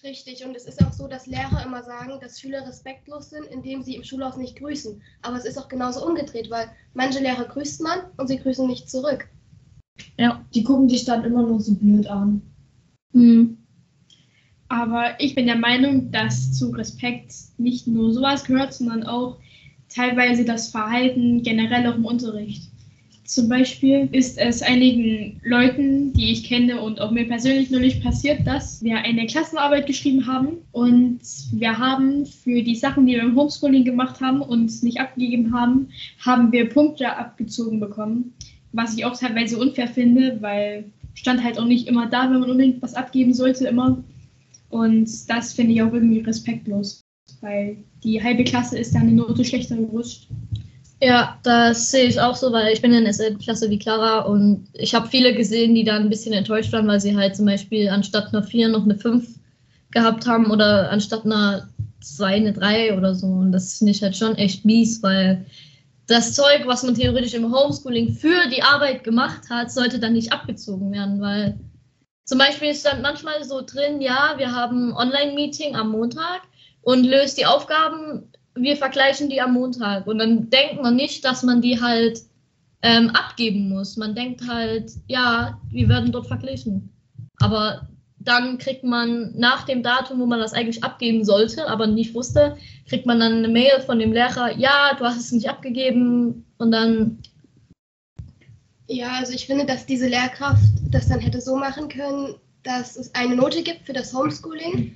Richtig, 0.10 0.44
und 0.44 0.56
es 0.56 0.66
ist 0.66 0.84
auch 0.84 0.92
so, 0.92 1.08
dass 1.08 1.28
Lehrer 1.28 1.64
immer 1.64 1.84
sagen, 1.84 2.14
dass 2.20 2.40
Schüler 2.40 2.68
respektlos 2.68 3.30
sind, 3.30 3.46
indem 3.46 3.84
sie 3.84 3.94
im 3.94 4.04
Schulhaus 4.04 4.38
nicht 4.38 4.58
grüßen. 4.58 5.00
Aber 5.22 5.38
es 5.38 5.46
ist 5.46 5.56
auch 5.60 5.68
genauso 5.68 6.04
umgedreht, 6.04 6.50
weil 6.50 6.68
manche 6.96 7.20
Lehrer 7.20 7.44
grüßt 7.44 7.84
man 7.84 8.00
und 8.18 8.28
sie 8.28 8.40
grüßen 8.40 8.66
nicht 8.66 8.90
zurück. 8.90 9.30
Ja. 10.18 10.44
Die 10.56 10.64
gucken 10.64 10.88
dich 10.88 11.06
dann 11.06 11.24
immer 11.24 11.44
nur 11.44 11.60
so 11.60 11.76
blöd 11.76 12.08
an. 12.08 12.42
Hm. 13.14 13.60
Aber 14.68 15.20
ich 15.20 15.36
bin 15.36 15.46
der 15.46 15.58
Meinung, 15.58 16.10
dass 16.10 16.54
zu 16.54 16.72
Respekt 16.72 17.32
nicht 17.60 17.86
nur 17.86 18.12
sowas 18.12 18.46
gehört, 18.46 18.74
sondern 18.74 19.04
auch 19.04 19.38
teilweise 19.90 20.44
das 20.44 20.70
Verhalten 20.70 21.44
generell 21.44 21.86
auch 21.86 21.96
im 21.96 22.06
Unterricht. 22.06 22.64
Zum 23.30 23.48
Beispiel 23.48 24.10
ist 24.12 24.40
es 24.40 24.64
einigen 24.64 25.40
Leuten, 25.44 26.14
die 26.14 26.32
ich 26.32 26.46
kenne 26.46 26.82
und 26.82 27.00
auch 27.00 27.12
mir 27.12 27.28
persönlich 27.28 27.70
neulich 27.70 28.02
passiert, 28.02 28.40
dass 28.48 28.82
wir 28.82 28.98
eine 28.98 29.28
Klassenarbeit 29.28 29.86
geschrieben 29.86 30.26
haben 30.26 30.58
und 30.72 31.20
wir 31.52 31.78
haben 31.78 32.26
für 32.26 32.64
die 32.64 32.76
Sachen, 32.76 33.06
die 33.06 33.14
wir 33.14 33.22
im 33.22 33.36
Homeschooling 33.36 33.86
gemacht 33.86 34.20
haben 34.20 34.42
und 34.42 34.82
nicht 34.82 35.00
abgegeben 35.00 35.54
haben, 35.54 35.90
haben 36.26 36.52
wir 36.52 36.70
Punkte 36.70 37.16
abgezogen 37.16 37.80
bekommen, 37.80 38.34
was 38.72 38.98
ich 38.98 39.06
auch 39.06 39.16
teilweise 39.16 39.60
unfair 39.60 39.90
finde, 39.90 40.40
weil 40.42 40.86
stand 41.14 41.44
halt 41.44 41.60
auch 41.60 41.66
nicht 41.66 41.88
immer 41.88 42.08
da, 42.08 42.32
wenn 42.32 42.40
man 42.40 42.50
unbedingt 42.50 42.82
was 42.82 42.96
abgeben 42.96 43.36
sollte, 43.36 43.68
immer. 43.68 44.04
Und 44.70 45.30
das 45.30 45.54
finde 45.54 45.74
ich 45.74 45.84
auch 45.84 45.94
irgendwie 45.94 46.22
respektlos, 46.22 47.04
weil 47.42 47.78
die 48.04 48.24
halbe 48.24 48.44
Klasse 48.44 48.80
ist 48.80 48.96
dann 48.96 49.04
eine 49.04 49.12
Note 49.12 49.46
schlechter 49.46 49.76
gerutscht. 49.76 50.30
Ja, 51.02 51.40
das 51.44 51.92
sehe 51.92 52.06
ich 52.08 52.20
auch 52.20 52.36
so, 52.36 52.52
weil 52.52 52.74
ich 52.74 52.82
bin 52.82 52.94
in 52.94 53.06
derselben 53.06 53.40
Klasse 53.40 53.70
wie 53.70 53.80
Clara 53.80 54.20
und 54.20 54.68
ich 54.74 54.94
habe 54.94 55.08
viele 55.08 55.34
gesehen, 55.34 55.74
die 55.74 55.86
da 55.86 55.96
ein 55.96 56.10
bisschen 56.10 56.34
enttäuscht 56.34 56.74
waren, 56.74 56.88
weil 56.88 57.00
sie 57.00 57.16
halt 57.16 57.38
zum 57.38 57.46
Beispiel 57.46 57.88
anstatt 57.88 58.34
einer 58.34 58.44
4 58.44 58.68
noch 58.68 58.84
eine 58.84 58.96
5 58.96 59.26
gehabt 59.92 60.28
haben 60.28 60.52
oder 60.52 60.92
anstatt 60.92 61.24
einer 61.24 61.70
2 62.02 62.36
eine 62.36 62.52
3 62.52 62.98
oder 62.98 63.16
so. 63.16 63.28
Und 63.28 63.54
das 63.54 63.78
finde 63.78 63.92
ich 63.92 64.04
halt 64.04 64.18
schon 64.18 64.36
echt 64.36 64.66
mies, 64.66 65.02
weil 65.02 65.46
das 66.08 66.34
Zeug, 66.34 66.64
was 66.66 66.84
man 66.84 66.96
theoretisch 66.96 67.34
im 67.34 67.54
Homeschooling 67.54 68.14
für 68.14 68.50
die 68.50 68.64
Arbeit 68.64 69.06
gemacht 69.06 69.50
hat, 69.50 69.72
sollte 69.72 70.00
dann 70.00 70.14
nicht 70.14 70.34
abgezogen 70.34 70.92
werden, 70.92 71.22
weil 71.22 71.58
zum 72.26 72.40
Beispiel 72.40 72.76
stand 72.76 73.02
manchmal 73.02 73.44
so 73.46 73.62
drin, 73.62 74.02
ja, 74.02 74.34
wir 74.38 74.52
haben 74.54 74.94
Online-Meeting 74.94 75.76
am 75.76 75.92
Montag 75.92 76.42
und 76.82 77.06
löst 77.06 77.38
die 77.38 77.46
Aufgaben 77.46 78.32
wir 78.62 78.78
vergleichen 78.78 79.30
die 79.30 79.42
am 79.42 79.54
Montag 79.54 80.08
und 80.08 80.20
dann 80.20 80.50
denkt 80.50 80.82
man 80.82 80.96
nicht, 80.96 81.26
dass 81.26 81.44
man 81.44 81.62
die 81.62 81.82
halt 81.82 82.22
ähm, 82.82 83.10
abgeben 83.10 83.70
muss. 83.70 83.98
Man 83.98 84.16
denkt 84.16 84.48
halt, 84.48 84.92
ja, 85.08 85.60
wir 85.70 85.90
werden 85.90 86.12
dort 86.12 86.28
verglichen. 86.28 86.90
Aber 87.40 87.88
dann 88.20 88.58
kriegt 88.58 88.84
man 88.84 89.34
nach 89.38 89.66
dem 89.66 89.82
Datum, 89.82 90.20
wo 90.20 90.26
man 90.26 90.40
das 90.40 90.54
eigentlich 90.54 90.84
abgeben 90.84 91.24
sollte, 91.24 91.68
aber 91.68 91.88
nicht 91.88 92.14
wusste, 92.14 92.58
kriegt 92.88 93.06
man 93.06 93.20
dann 93.20 93.38
eine 93.38 93.48
Mail 93.48 93.80
von 93.82 93.98
dem 94.00 94.12
Lehrer, 94.12 94.58
ja, 94.58 94.94
du 94.98 95.06
hast 95.06 95.18
es 95.18 95.32
nicht 95.32 95.50
abgegeben 95.50 96.46
und 96.58 96.72
dann, 96.72 97.20
Ja, 98.88 99.12
also 99.20 99.34
ich 99.34 99.46
finde, 99.46 99.66
dass 99.66 99.86
diese 99.86 100.08
Lehrkraft 100.08 100.64
das 100.92 101.08
dann 101.08 101.20
hätte 101.20 101.40
so 101.40 101.56
machen 101.56 101.88
können, 101.88 102.36
dass 102.64 102.98
es 102.98 103.16
eine 103.16 103.36
Note 103.36 103.64
gibt 103.64 103.86
für 103.86 103.94
das 103.94 104.14
Homeschooling, 104.14 104.94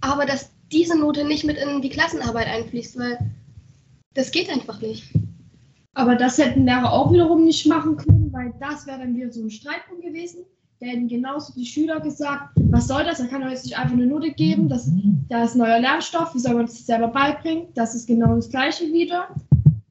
aber 0.00 0.26
dass 0.26 0.50
diese 0.72 0.98
Note 0.98 1.24
nicht 1.24 1.44
mit 1.44 1.56
in 1.56 1.80
die 1.80 1.88
Klassenarbeit 1.88 2.46
einfließt, 2.48 2.98
weil 2.98 3.18
das 4.14 4.30
geht 4.30 4.50
einfach 4.50 4.80
nicht. 4.80 5.12
Aber 5.94 6.14
das 6.16 6.38
hätten 6.38 6.66
Lehrer 6.66 6.92
auch 6.92 7.12
wiederum 7.12 7.44
nicht 7.44 7.66
machen 7.66 7.96
können, 7.96 8.32
weil 8.32 8.52
das 8.60 8.86
wäre 8.86 8.98
dann 8.98 9.16
wieder 9.16 9.32
so 9.32 9.42
ein 9.42 9.50
Streitpunkt 9.50 10.02
gewesen. 10.02 10.44
Da 10.80 10.86
hätten 10.86 11.08
genauso 11.08 11.54
die 11.54 11.64
Schüler 11.64 12.00
gesagt, 12.00 12.50
was 12.56 12.86
soll 12.86 13.04
das? 13.04 13.18
Er 13.18 13.28
kann 13.28 13.40
doch 13.40 13.48
jetzt 13.48 13.64
nicht 13.64 13.78
einfach 13.78 13.94
eine 13.94 14.06
Note 14.06 14.30
geben. 14.30 14.68
Das, 14.68 14.90
da 15.28 15.44
ist 15.44 15.56
neuer 15.56 15.78
Lernstoff, 15.78 16.34
wie 16.34 16.38
soll 16.38 16.54
man 16.54 16.66
das 16.66 16.84
selber 16.84 17.08
beibringen? 17.08 17.68
Das 17.74 17.94
ist 17.94 18.06
genau 18.06 18.34
das 18.36 18.50
Gleiche 18.50 18.92
wieder. 18.92 19.34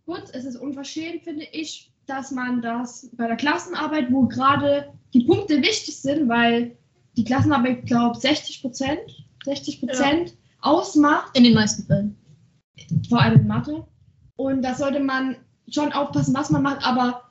Gut, 0.05 0.25
es 0.34 0.46
ist 0.46 0.58
unverschämt, 0.58 1.24
finde 1.24 1.46
ich, 1.51 1.91
dass 2.05 2.29
man 2.29 2.62
das 2.62 3.10
bei 3.17 3.25
der 3.25 3.36
Klassenarbeit, 3.36 4.12
wo 4.12 4.27
gerade 4.27 4.94
die 5.15 5.24
Punkte 5.24 5.58
wichtig 5.63 5.98
sind, 5.98 6.29
weil 6.29 6.77
die 7.17 7.24
Klassenarbeit, 7.24 7.88
glaube 7.88 8.15
ich, 8.15 8.22
60 8.22 8.62
Prozent, 8.62 9.25
60 9.44 9.79
Prozent 9.79 10.36
ausmacht, 10.65 11.38
in 11.38 11.43
den 11.43 11.53
meisten 11.53 11.86
Fällen. 11.86 12.17
vor 13.10 13.22
allem 13.22 13.41
in 13.41 13.48
Mathe. 13.48 13.86
Und 14.36 14.62
da 14.62 14.75
sollte 14.75 15.00
man 15.00 15.38
schon 15.69 15.93
aufpassen, 15.93 16.36
was 16.36 16.50
man 16.50 16.63
macht. 16.63 16.86
Aber 16.86 17.22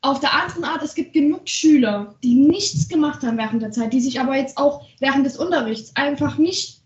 auf 0.00 0.20
der 0.20 0.32
anderen 0.32 0.64
Art, 0.64 0.82
es 0.82 0.94
gibt 0.94 1.12
genug 1.12 1.48
Schüler, 1.48 2.14
die 2.22 2.34
nichts 2.34 2.88
gemacht 2.88 3.22
haben 3.22 3.38
während 3.38 3.62
der 3.62 3.70
Zeit, 3.70 3.92
die 3.92 4.00
sich 4.00 4.20
aber 4.20 4.36
jetzt 4.36 4.56
auch 4.56 4.86
während 5.00 5.26
des 5.26 5.36
Unterrichts 5.36 5.94
einfach 5.96 6.38
nicht 6.38 6.82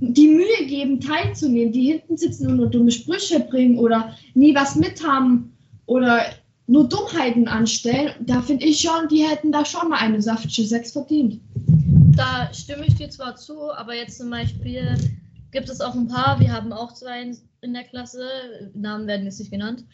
die 0.00 0.28
Mühe 0.28 0.66
geben, 0.66 1.00
teilzunehmen, 1.00 1.72
die 1.72 1.92
hinten 1.92 2.16
sitzen 2.16 2.48
und 2.48 2.56
nur 2.56 2.68
dumme 2.68 2.90
Sprüche 2.90 3.40
bringen 3.40 3.78
oder 3.78 4.14
nie 4.34 4.54
was 4.54 4.76
mit 4.76 5.04
haben 5.06 5.56
oder 5.86 6.20
nur 6.66 6.88
Dummheiten 6.88 7.48
anstellen, 7.48 8.12
da 8.20 8.40
finde 8.40 8.64
ich 8.66 8.80
schon, 8.80 9.08
die 9.08 9.24
hätten 9.24 9.52
da 9.52 9.64
schon 9.64 9.88
mal 9.88 9.98
eine 9.98 10.20
saftige 10.20 10.66
6 10.66 10.92
verdient. 10.92 11.40
Da 12.16 12.52
stimme 12.52 12.86
ich 12.86 12.94
dir 12.94 13.10
zwar 13.10 13.36
zu, 13.36 13.72
aber 13.72 13.94
jetzt 13.94 14.18
zum 14.18 14.30
Beispiel 14.30 14.96
gibt 15.50 15.68
es 15.68 15.80
auch 15.80 15.94
ein 15.94 16.08
paar, 16.08 16.38
wir 16.40 16.52
haben 16.52 16.72
auch 16.72 16.92
zwei 16.92 17.32
in, 17.60 17.74
der 17.74 17.84
Klasse, 17.84 18.28
Namen 18.74 19.06
werden 19.06 19.24
jetzt 19.24 19.38
nicht 19.38 19.50
genannt, 19.50 19.84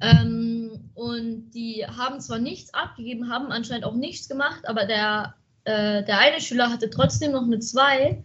ähm, 0.00 0.90
und 0.94 1.50
die 1.50 1.84
haben 1.86 2.20
zwar 2.20 2.38
nichts 2.38 2.72
abgegeben, 2.74 3.30
haben 3.30 3.50
anscheinend 3.50 3.84
auch 3.84 3.94
nichts 3.94 4.28
gemacht, 4.28 4.68
aber 4.68 4.84
der, 4.86 5.34
äh, 5.64 6.04
der 6.04 6.18
eine 6.18 6.40
Schüler 6.40 6.70
hatte 6.70 6.90
trotzdem 6.90 7.32
noch 7.32 7.44
eine 7.44 7.58
2, 7.58 8.22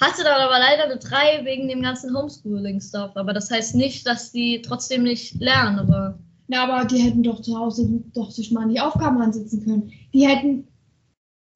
hatte 0.00 0.24
dann 0.24 0.40
aber 0.40 0.58
leider 0.58 0.84
eine 0.84 0.96
3 0.96 1.44
wegen 1.44 1.68
dem 1.68 1.82
ganzen 1.82 2.16
Homeschooling-Stuff. 2.16 3.12
Aber 3.14 3.32
das 3.32 3.50
heißt 3.50 3.74
nicht, 3.74 4.06
dass 4.06 4.32
die 4.32 4.62
trotzdem 4.62 5.02
nicht 5.02 5.40
lernen, 5.40 5.78
aber. 5.78 6.18
Ja, 6.48 6.64
aber 6.64 6.86
die 6.86 6.98
hätten 6.98 7.22
doch 7.22 7.40
zu 7.40 7.56
Hause 7.56 7.88
doch 8.14 8.30
sich 8.30 8.50
mal 8.50 8.64
an 8.64 8.70
die 8.70 8.80
Aufgaben 8.80 9.20
ansetzen 9.22 9.64
können. 9.64 9.92
Die 10.12 10.26
hätten, 10.26 10.66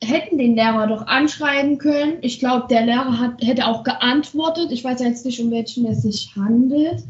hätten 0.02 0.38
den 0.38 0.56
Lehrer 0.56 0.86
doch 0.86 1.06
anschreiben 1.06 1.78
können. 1.78 2.18
Ich 2.20 2.38
glaube, 2.38 2.66
der 2.68 2.84
Lehrer 2.84 3.18
hat, 3.18 3.42
hätte 3.42 3.66
auch 3.66 3.82
geantwortet. 3.82 4.70
Ich 4.70 4.84
weiß 4.84 5.00
ja 5.00 5.08
jetzt 5.08 5.24
nicht, 5.24 5.40
um 5.40 5.50
welchen 5.50 5.86
es 5.86 6.02
sich 6.02 6.34
handelt. 6.36 7.02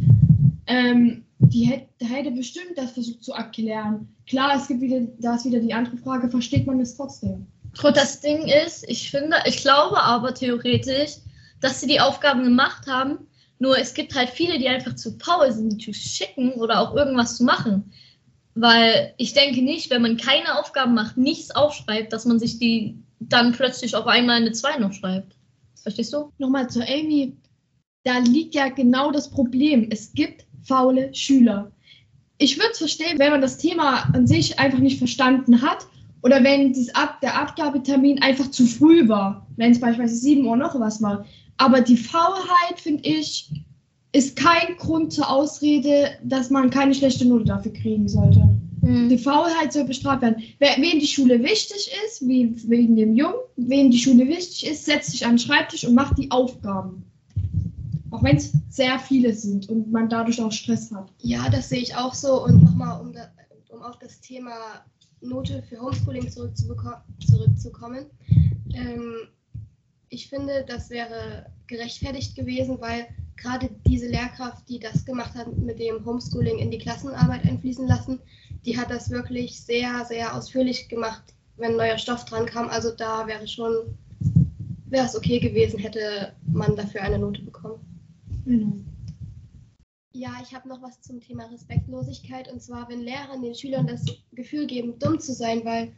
Ähm, 0.66 1.24
die 1.38 1.64
hätte, 1.64 2.06
hätte 2.06 2.30
bestimmt 2.30 2.76
das 2.76 2.92
versucht 2.92 3.22
zu 3.22 3.32
erklären. 3.32 4.08
Klar, 4.26 4.56
es 4.56 4.68
gibt 4.68 4.80
wieder, 4.80 5.00
da 5.18 5.34
ist 5.34 5.44
wieder 5.44 5.60
die 5.60 5.74
andere 5.74 5.96
Frage, 5.96 6.28
versteht 6.28 6.66
man 6.66 6.80
es 6.80 6.96
trotzdem? 6.96 7.46
Das 7.82 8.20
Ding 8.20 8.48
ist, 8.64 8.88
ich 8.88 9.10
finde, 9.10 9.36
ich 9.44 9.58
glaube 9.58 10.00
aber 10.00 10.32
theoretisch, 10.32 11.16
dass 11.60 11.80
sie 11.80 11.86
die 11.86 12.00
Aufgaben 12.00 12.42
gemacht 12.42 12.86
haben. 12.86 13.18
Nur 13.58 13.78
es 13.78 13.94
gibt 13.94 14.14
halt 14.14 14.30
viele, 14.30 14.58
die 14.58 14.68
einfach 14.68 14.94
zu 14.94 15.16
faul 15.18 15.52
sind, 15.52 15.72
die 15.72 15.84
zu 15.84 15.92
schicken 15.92 16.52
oder 16.52 16.80
auch 16.80 16.94
irgendwas 16.94 17.36
zu 17.36 17.44
machen. 17.44 17.92
Weil 18.58 19.12
ich 19.18 19.34
denke 19.34 19.60
nicht, 19.60 19.90
wenn 19.90 20.00
man 20.00 20.16
keine 20.16 20.58
Aufgaben 20.58 20.94
macht, 20.94 21.18
nichts 21.18 21.50
aufschreibt, 21.50 22.10
dass 22.10 22.24
man 22.24 22.38
sich 22.38 22.58
die 22.58 22.98
dann 23.20 23.52
plötzlich 23.52 23.94
auf 23.94 24.06
einmal 24.06 24.36
eine 24.36 24.52
2 24.52 24.78
noch 24.78 24.94
schreibt. 24.94 25.36
Verstehst 25.82 26.14
du? 26.14 26.32
Nochmal 26.38 26.68
zu 26.70 26.80
Amy. 26.80 27.36
Da 28.04 28.18
liegt 28.18 28.54
ja 28.54 28.68
genau 28.70 29.10
das 29.12 29.30
Problem. 29.30 29.88
Es 29.90 30.12
gibt 30.14 30.46
faule 30.64 31.14
Schüler. 31.14 31.70
Ich 32.38 32.56
würde 32.56 32.70
es 32.72 32.78
verstehen, 32.78 33.18
wenn 33.18 33.30
man 33.30 33.42
das 33.42 33.58
Thema 33.58 34.08
an 34.14 34.26
sich 34.26 34.58
einfach 34.58 34.78
nicht 34.78 34.98
verstanden 34.98 35.60
hat 35.60 35.86
oder 36.22 36.42
wenn 36.42 36.72
das 36.72 36.94
Ab 36.94 37.20
der 37.20 37.38
Abgabetermin 37.38 38.22
einfach 38.22 38.50
zu 38.50 38.64
früh 38.66 39.06
war, 39.06 39.46
wenn 39.56 39.72
es 39.72 39.80
beispielsweise 39.80 40.16
7 40.16 40.46
Uhr 40.46 40.56
noch 40.56 40.80
was 40.80 41.02
war. 41.02 41.26
Aber 41.58 41.82
die 41.82 41.96
Faulheit, 41.96 42.78
finde 42.78 43.06
ich, 43.08 43.50
ist 44.16 44.34
kein 44.34 44.76
Grund 44.78 45.12
zur 45.12 45.30
Ausrede, 45.30 46.10
dass 46.24 46.48
man 46.48 46.70
keine 46.70 46.94
schlechte 46.94 47.26
Note 47.26 47.44
dafür 47.44 47.72
kriegen 47.72 48.08
sollte. 48.08 48.48
Mhm. 48.80 49.10
Die 49.10 49.18
Faulheit 49.18 49.72
soll 49.72 49.84
bestraft 49.84 50.22
werden. 50.22 50.42
Wer, 50.58 50.76
wen 50.78 51.00
die 51.00 51.06
Schule 51.06 51.42
wichtig 51.42 51.90
ist, 52.06 52.26
wie 52.26 52.54
wegen 52.68 52.96
dem 52.96 53.14
Jungen, 53.14 53.34
wen 53.56 53.90
die 53.90 53.98
Schule 53.98 54.26
wichtig 54.26 54.66
ist, 54.66 54.86
setzt 54.86 55.10
sich 55.10 55.26
an 55.26 55.32
den 55.32 55.38
Schreibtisch 55.38 55.84
und 55.84 55.94
macht 55.94 56.16
die 56.16 56.30
Aufgaben. 56.30 57.04
Auch 58.10 58.22
wenn 58.22 58.36
es 58.36 58.52
sehr 58.70 58.98
viele 58.98 59.34
sind 59.34 59.68
und 59.68 59.92
man 59.92 60.08
dadurch 60.08 60.40
auch 60.40 60.52
Stress 60.52 60.90
hat. 60.92 61.12
Ja, 61.20 61.50
das 61.50 61.68
sehe 61.68 61.80
ich 61.80 61.94
auch 61.94 62.14
so. 62.14 62.44
Und 62.44 62.62
nochmal, 62.62 63.00
um, 63.00 63.12
da, 63.12 63.28
um 63.68 63.82
auf 63.82 63.98
das 63.98 64.20
Thema 64.20 64.54
Note 65.20 65.62
für 65.68 65.78
Homeschooling 65.80 66.30
zurückzukommen. 66.30 68.06
Ähm, 68.72 69.14
ich 70.08 70.28
finde, 70.28 70.64
das 70.66 70.88
wäre 70.88 71.46
gerechtfertigt 71.66 72.34
gewesen, 72.36 72.80
weil 72.80 73.08
gerade 73.36 73.68
diese 73.86 74.08
Lehrkraft, 74.08 74.68
die 74.68 74.78
das 74.78 75.04
gemacht 75.04 75.34
hat, 75.34 75.56
mit 75.56 75.78
dem 75.78 76.04
Homeschooling 76.04 76.58
in 76.58 76.70
die 76.70 76.78
Klassenarbeit 76.78 77.44
einfließen 77.44 77.86
lassen, 77.86 78.20
die 78.64 78.78
hat 78.78 78.90
das 78.90 79.10
wirklich 79.10 79.60
sehr, 79.60 80.04
sehr 80.06 80.34
ausführlich 80.34 80.88
gemacht, 80.88 81.34
wenn 81.56 81.76
neuer 81.76 81.98
Stoff 81.98 82.24
dran 82.24 82.46
kam. 82.46 82.68
Also 82.68 82.90
da 82.90 83.26
wäre 83.26 83.46
schon, 83.46 83.96
wäre 84.86 85.06
es 85.06 85.16
okay 85.16 85.38
gewesen, 85.38 85.78
hätte 85.78 86.32
man 86.46 86.76
dafür 86.76 87.02
eine 87.02 87.18
Note 87.18 87.42
bekommen. 87.42 87.80
Genau. 88.44 88.72
Ja, 90.12 90.30
ich 90.42 90.54
habe 90.54 90.68
noch 90.68 90.80
was 90.80 91.02
zum 91.02 91.20
Thema 91.20 91.44
Respektlosigkeit. 91.44 92.50
Und 92.50 92.62
zwar, 92.62 92.88
wenn 92.88 93.00
Lehrer 93.00 93.38
den 93.40 93.54
Schülern 93.54 93.86
das 93.86 94.02
Gefühl 94.32 94.66
geben, 94.66 94.98
dumm 94.98 95.20
zu 95.20 95.34
sein, 95.34 95.62
weil 95.64 95.92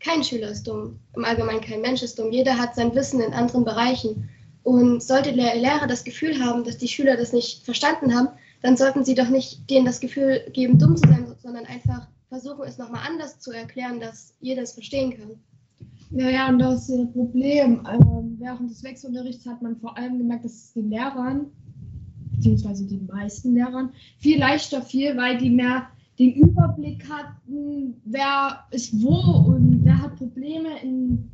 kein 0.00 0.24
Schüler 0.24 0.50
ist 0.50 0.66
dumm. 0.66 0.98
Im 1.14 1.24
Allgemeinen 1.24 1.60
kein 1.60 1.80
Mensch 1.80 2.02
ist 2.02 2.18
dumm. 2.18 2.32
Jeder 2.32 2.58
hat 2.58 2.74
sein 2.74 2.94
Wissen 2.96 3.20
in 3.20 3.32
anderen 3.32 3.64
Bereichen. 3.64 4.28
Und 4.64 5.02
sollte 5.02 5.32
der 5.32 5.54
Lehrer 5.56 5.86
das 5.86 6.04
Gefühl 6.04 6.42
haben, 6.42 6.64
dass 6.64 6.78
die 6.78 6.88
Schüler 6.88 7.16
das 7.16 7.32
nicht 7.32 7.64
verstanden 7.64 8.14
haben, 8.14 8.28
dann 8.62 8.76
sollten 8.76 9.04
sie 9.04 9.14
doch 9.14 9.28
nicht 9.28 9.68
denen 9.70 9.84
das 9.84 10.00
Gefühl 10.00 10.40
geben, 10.52 10.78
dumm 10.78 10.96
zu 10.96 11.06
sein, 11.06 11.26
sondern 11.42 11.66
einfach 11.66 12.08
versuchen, 12.30 12.64
es 12.66 12.78
nochmal 12.78 13.02
anders 13.06 13.38
zu 13.38 13.52
erklären, 13.52 14.00
dass 14.00 14.34
jeder 14.40 14.62
es 14.62 14.72
verstehen 14.72 15.16
kann. 15.16 15.30
Ja, 16.10 16.30
ja, 16.30 16.48
und 16.48 16.58
das 16.58 16.86
Problem. 17.12 17.86
Ähm, 17.90 18.36
während 18.38 18.70
des 18.70 18.82
Wechselunterrichts 18.82 19.46
hat 19.46 19.60
man 19.62 19.76
vor 19.76 19.96
allem 19.98 20.18
gemerkt, 20.18 20.44
dass 20.44 20.52
es 20.52 20.72
den 20.72 20.90
Lehrern, 20.90 21.46
beziehungsweise 22.32 22.86
den 22.86 23.06
meisten 23.06 23.54
Lehrern, 23.54 23.90
viel 24.18 24.38
leichter 24.38 24.80
fiel, 24.80 25.16
weil 25.16 25.38
die 25.38 25.50
mehr 25.50 25.88
den 26.18 26.34
Überblick 26.34 27.08
hatten, 27.10 28.00
wer 28.04 28.64
ist 28.70 29.02
wo 29.02 29.48
und 29.48 29.84
wer 29.84 30.00
hat 30.00 30.16
Probleme 30.16 30.80
in, 30.82 31.30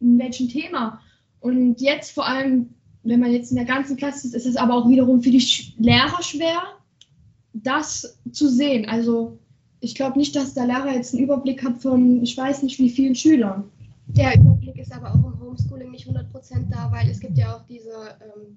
in 0.00 0.18
welchem 0.18 0.48
Thema. 0.48 1.00
Und 1.40 1.80
jetzt 1.80 2.12
vor 2.12 2.26
allem, 2.26 2.70
wenn 3.02 3.20
man 3.20 3.32
jetzt 3.32 3.50
in 3.50 3.56
der 3.56 3.64
ganzen 3.64 3.96
Klasse 3.96 4.26
ist, 4.26 4.34
ist 4.34 4.46
es 4.46 4.56
aber 4.56 4.74
auch 4.74 4.88
wiederum 4.88 5.22
für 5.22 5.30
die 5.30 5.44
Lehrer 5.78 6.22
schwer, 6.22 6.60
das 7.52 8.18
zu 8.32 8.48
sehen. 8.48 8.88
Also 8.88 9.38
ich 9.80 9.94
glaube 9.94 10.18
nicht, 10.18 10.34
dass 10.34 10.54
der 10.54 10.66
Lehrer 10.66 10.92
jetzt 10.94 11.14
einen 11.14 11.22
Überblick 11.24 11.64
hat 11.64 11.80
von, 11.80 12.22
ich 12.22 12.36
weiß 12.36 12.62
nicht 12.62 12.78
wie 12.78 12.90
vielen 12.90 13.14
Schülern. 13.14 13.64
Der 14.08 14.34
Überblick 14.36 14.76
ist 14.78 14.92
aber 14.92 15.10
auch 15.10 15.14
im 15.32 15.40
Homeschooling 15.40 15.90
nicht 15.90 16.08
100% 16.08 16.24
da, 16.70 16.90
weil 16.90 17.08
es 17.10 17.20
gibt 17.20 17.36
ja 17.38 17.56
auch 17.56 17.64
diese 17.66 17.90
ähm, 17.90 18.56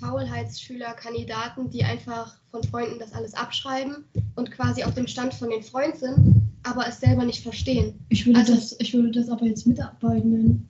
Faulheitsschüler-Kandidaten, 0.00 1.70
die 1.70 1.84
einfach 1.84 2.36
von 2.50 2.62
Freunden 2.64 2.98
das 2.98 3.12
alles 3.12 3.34
abschreiben 3.34 4.04
und 4.36 4.50
quasi 4.50 4.82
auf 4.84 4.94
dem 4.94 5.06
Stand 5.06 5.34
von 5.34 5.50
den 5.50 5.62
Freunden 5.62 5.98
sind, 5.98 6.34
aber 6.62 6.86
es 6.88 7.00
selber 7.00 7.24
nicht 7.24 7.42
verstehen. 7.42 7.94
Ich 8.08 8.26
würde, 8.26 8.40
Also- 8.40 8.54
das, 8.54 8.76
ich 8.80 8.92
würde 8.94 9.10
das 9.12 9.28
aber 9.28 9.46
jetzt 9.46 9.66
Mitarbeiten. 9.66 10.68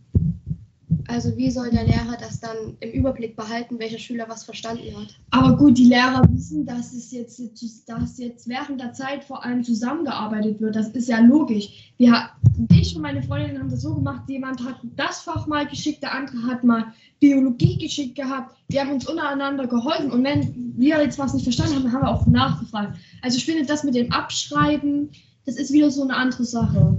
Also 1.06 1.36
wie 1.36 1.50
soll 1.50 1.70
der 1.70 1.84
Lehrer 1.84 2.16
das 2.18 2.40
dann 2.40 2.76
im 2.80 2.90
Überblick 2.92 3.36
behalten, 3.36 3.78
welcher 3.78 3.98
Schüler 3.98 4.24
was 4.28 4.44
verstanden 4.44 4.96
hat? 4.96 5.14
Aber 5.30 5.56
gut, 5.56 5.76
die 5.76 5.84
Lehrer 5.84 6.22
wissen, 6.32 6.64
dass 6.64 6.92
es 6.92 7.10
jetzt, 7.12 7.40
dass 7.86 8.18
jetzt 8.18 8.48
während 8.48 8.80
der 8.80 8.92
Zeit 8.94 9.22
vor 9.24 9.44
allem 9.44 9.62
zusammengearbeitet 9.62 10.60
wird. 10.60 10.76
Das 10.76 10.88
ist 10.88 11.08
ja 11.08 11.18
logisch. 11.20 11.92
Wir, 11.98 12.30
ich 12.70 12.96
und 12.96 13.02
meine 13.02 13.22
Freundin 13.22 13.58
haben 13.58 13.70
das 13.70 13.82
so 13.82 13.94
gemacht, 13.94 14.22
jemand 14.28 14.64
hat 14.64 14.76
das 14.96 15.20
Fach 15.20 15.46
mal 15.46 15.66
geschickt, 15.66 16.02
der 16.02 16.14
andere 16.14 16.42
hat 16.46 16.64
mal 16.64 16.92
Biologie 17.20 17.76
geschickt 17.76 18.14
gehabt. 18.14 18.56
Wir 18.68 18.80
haben 18.80 18.92
uns 18.92 19.06
untereinander 19.06 19.66
geholfen. 19.66 20.10
Und 20.10 20.24
wenn 20.24 20.74
wir 20.76 21.02
jetzt 21.02 21.18
was 21.18 21.34
nicht 21.34 21.44
verstanden 21.44 21.76
haben, 21.76 21.92
haben 21.92 22.02
wir 22.02 22.10
auch 22.10 22.26
nachgefragt. 22.26 22.96
Also 23.20 23.36
ich 23.36 23.44
finde, 23.44 23.66
das 23.66 23.84
mit 23.84 23.94
dem 23.94 24.10
Abschreiben, 24.10 25.10
das 25.44 25.56
ist 25.56 25.72
wieder 25.72 25.90
so 25.90 26.02
eine 26.02 26.16
andere 26.16 26.44
Sache. 26.44 26.98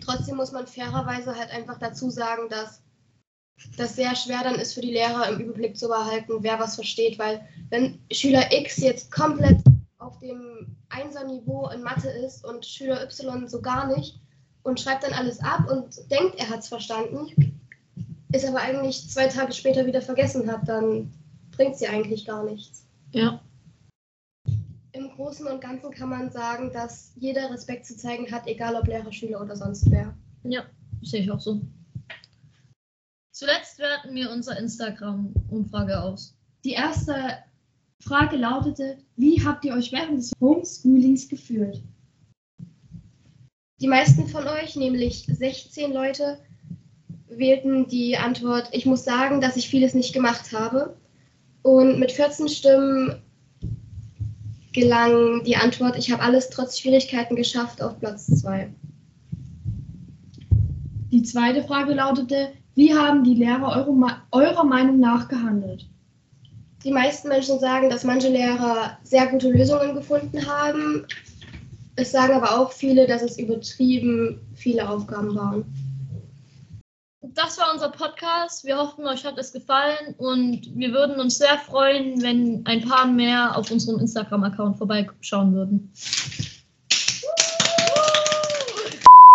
Trotzdem 0.00 0.36
muss 0.36 0.52
man 0.52 0.66
fairerweise 0.66 1.34
halt 1.34 1.50
einfach 1.50 1.78
dazu 1.78 2.10
sagen, 2.10 2.42
dass 2.50 2.83
das 3.76 3.96
sehr 3.96 4.14
schwer 4.14 4.40
dann 4.42 4.56
ist 4.56 4.74
für 4.74 4.80
die 4.80 4.92
Lehrer 4.92 5.28
im 5.28 5.40
Überblick 5.40 5.76
zu 5.76 5.88
behalten, 5.88 6.32
wer 6.40 6.58
was 6.58 6.74
versteht, 6.74 7.18
weil 7.18 7.46
wenn 7.70 7.98
Schüler 8.10 8.52
X 8.52 8.78
jetzt 8.78 9.10
komplett 9.10 9.60
auf 9.98 10.18
dem 10.18 10.76
Einser-Niveau 10.90 11.68
in 11.70 11.82
Mathe 11.82 12.08
ist 12.08 12.44
und 12.44 12.64
Schüler 12.64 13.02
Y 13.02 13.48
so 13.48 13.60
gar 13.60 13.94
nicht 13.94 14.20
und 14.62 14.80
schreibt 14.80 15.04
dann 15.04 15.12
alles 15.12 15.40
ab 15.40 15.70
und 15.70 16.10
denkt, 16.10 16.36
er 16.36 16.48
hat 16.48 16.60
es 16.60 16.68
verstanden, 16.68 17.60
ist 18.32 18.46
aber 18.46 18.60
eigentlich 18.60 19.08
zwei 19.08 19.28
Tage 19.28 19.52
später 19.52 19.86
wieder 19.86 20.02
vergessen 20.02 20.50
hat, 20.50 20.68
dann 20.68 21.12
bringt 21.52 21.76
sie 21.76 21.86
eigentlich 21.86 22.26
gar 22.26 22.44
nichts. 22.44 22.86
Ja. 23.12 23.40
Im 24.92 25.10
Großen 25.10 25.46
und 25.46 25.60
Ganzen 25.60 25.90
kann 25.90 26.08
man 26.08 26.30
sagen, 26.30 26.72
dass 26.72 27.12
jeder 27.16 27.50
Respekt 27.50 27.86
zu 27.86 27.96
zeigen 27.96 28.30
hat, 28.30 28.46
egal 28.46 28.76
ob 28.76 28.86
Lehrer, 28.86 29.12
Schüler 29.12 29.40
oder 29.40 29.56
sonst 29.56 29.90
wer. 29.90 30.14
Ja, 30.44 30.64
sehe 31.02 31.22
ich 31.22 31.30
auch 31.30 31.40
so. 31.40 31.60
Zuletzt 33.36 33.80
werten 33.80 34.14
wir 34.14 34.30
unsere 34.30 34.60
Instagram-Umfrage 34.60 36.00
aus. 36.00 36.36
Die 36.62 36.70
erste 36.70 37.38
Frage 37.98 38.36
lautete, 38.36 38.98
wie 39.16 39.44
habt 39.44 39.64
ihr 39.64 39.74
euch 39.74 39.90
während 39.90 40.18
des 40.18 40.30
Homeschoolings 40.40 41.28
gefühlt? 41.28 41.82
Die 43.80 43.88
meisten 43.88 44.28
von 44.28 44.46
euch, 44.46 44.76
nämlich 44.76 45.26
16 45.26 45.92
Leute, 45.92 46.38
wählten 47.26 47.88
die 47.88 48.16
Antwort, 48.16 48.68
ich 48.70 48.86
muss 48.86 49.02
sagen, 49.02 49.40
dass 49.40 49.56
ich 49.56 49.68
vieles 49.68 49.94
nicht 49.94 50.12
gemacht 50.12 50.52
habe. 50.52 50.96
Und 51.62 51.98
mit 51.98 52.12
14 52.12 52.48
Stimmen 52.48 53.20
gelang 54.72 55.42
die 55.42 55.56
Antwort, 55.56 55.98
ich 55.98 56.12
habe 56.12 56.22
alles 56.22 56.50
trotz 56.50 56.78
Schwierigkeiten 56.78 57.34
geschafft, 57.34 57.82
auf 57.82 57.98
Platz 57.98 58.26
2. 58.26 58.72
Die 61.10 61.22
zweite 61.24 61.64
Frage 61.64 61.94
lautete, 61.94 62.52
wie 62.74 62.94
haben 62.94 63.24
die 63.24 63.34
Lehrer 63.34 63.76
eure, 63.76 64.16
eurer 64.32 64.64
Meinung 64.64 64.98
nach 64.98 65.28
gehandelt? 65.28 65.86
Die 66.82 66.90
meisten 66.90 67.28
Menschen 67.28 67.58
sagen, 67.58 67.88
dass 67.88 68.04
manche 68.04 68.28
Lehrer 68.28 68.98
sehr 69.04 69.26
gute 69.28 69.50
Lösungen 69.50 69.94
gefunden 69.94 70.46
haben. 70.46 71.06
Es 71.96 72.12
sagen 72.12 72.34
aber 72.34 72.58
auch 72.58 72.72
viele, 72.72 73.06
dass 73.06 73.22
es 73.22 73.38
übertrieben 73.38 74.40
viele 74.54 74.88
Aufgaben 74.88 75.34
waren. 75.34 75.64
Das 77.22 77.58
war 77.58 77.72
unser 77.72 77.90
Podcast. 77.90 78.64
Wir 78.64 78.76
hoffen, 78.76 79.06
euch 79.06 79.24
hat 79.24 79.38
es 79.38 79.52
gefallen 79.52 80.14
und 80.18 80.76
wir 80.76 80.92
würden 80.92 81.18
uns 81.18 81.38
sehr 81.38 81.58
freuen, 81.58 82.20
wenn 82.22 82.66
ein 82.66 82.82
paar 82.82 83.06
mehr 83.06 83.56
auf 83.56 83.70
unserem 83.70 83.98
Instagram-Account 84.00 84.76
vorbeischauen 84.76 85.54
würden. 85.54 85.90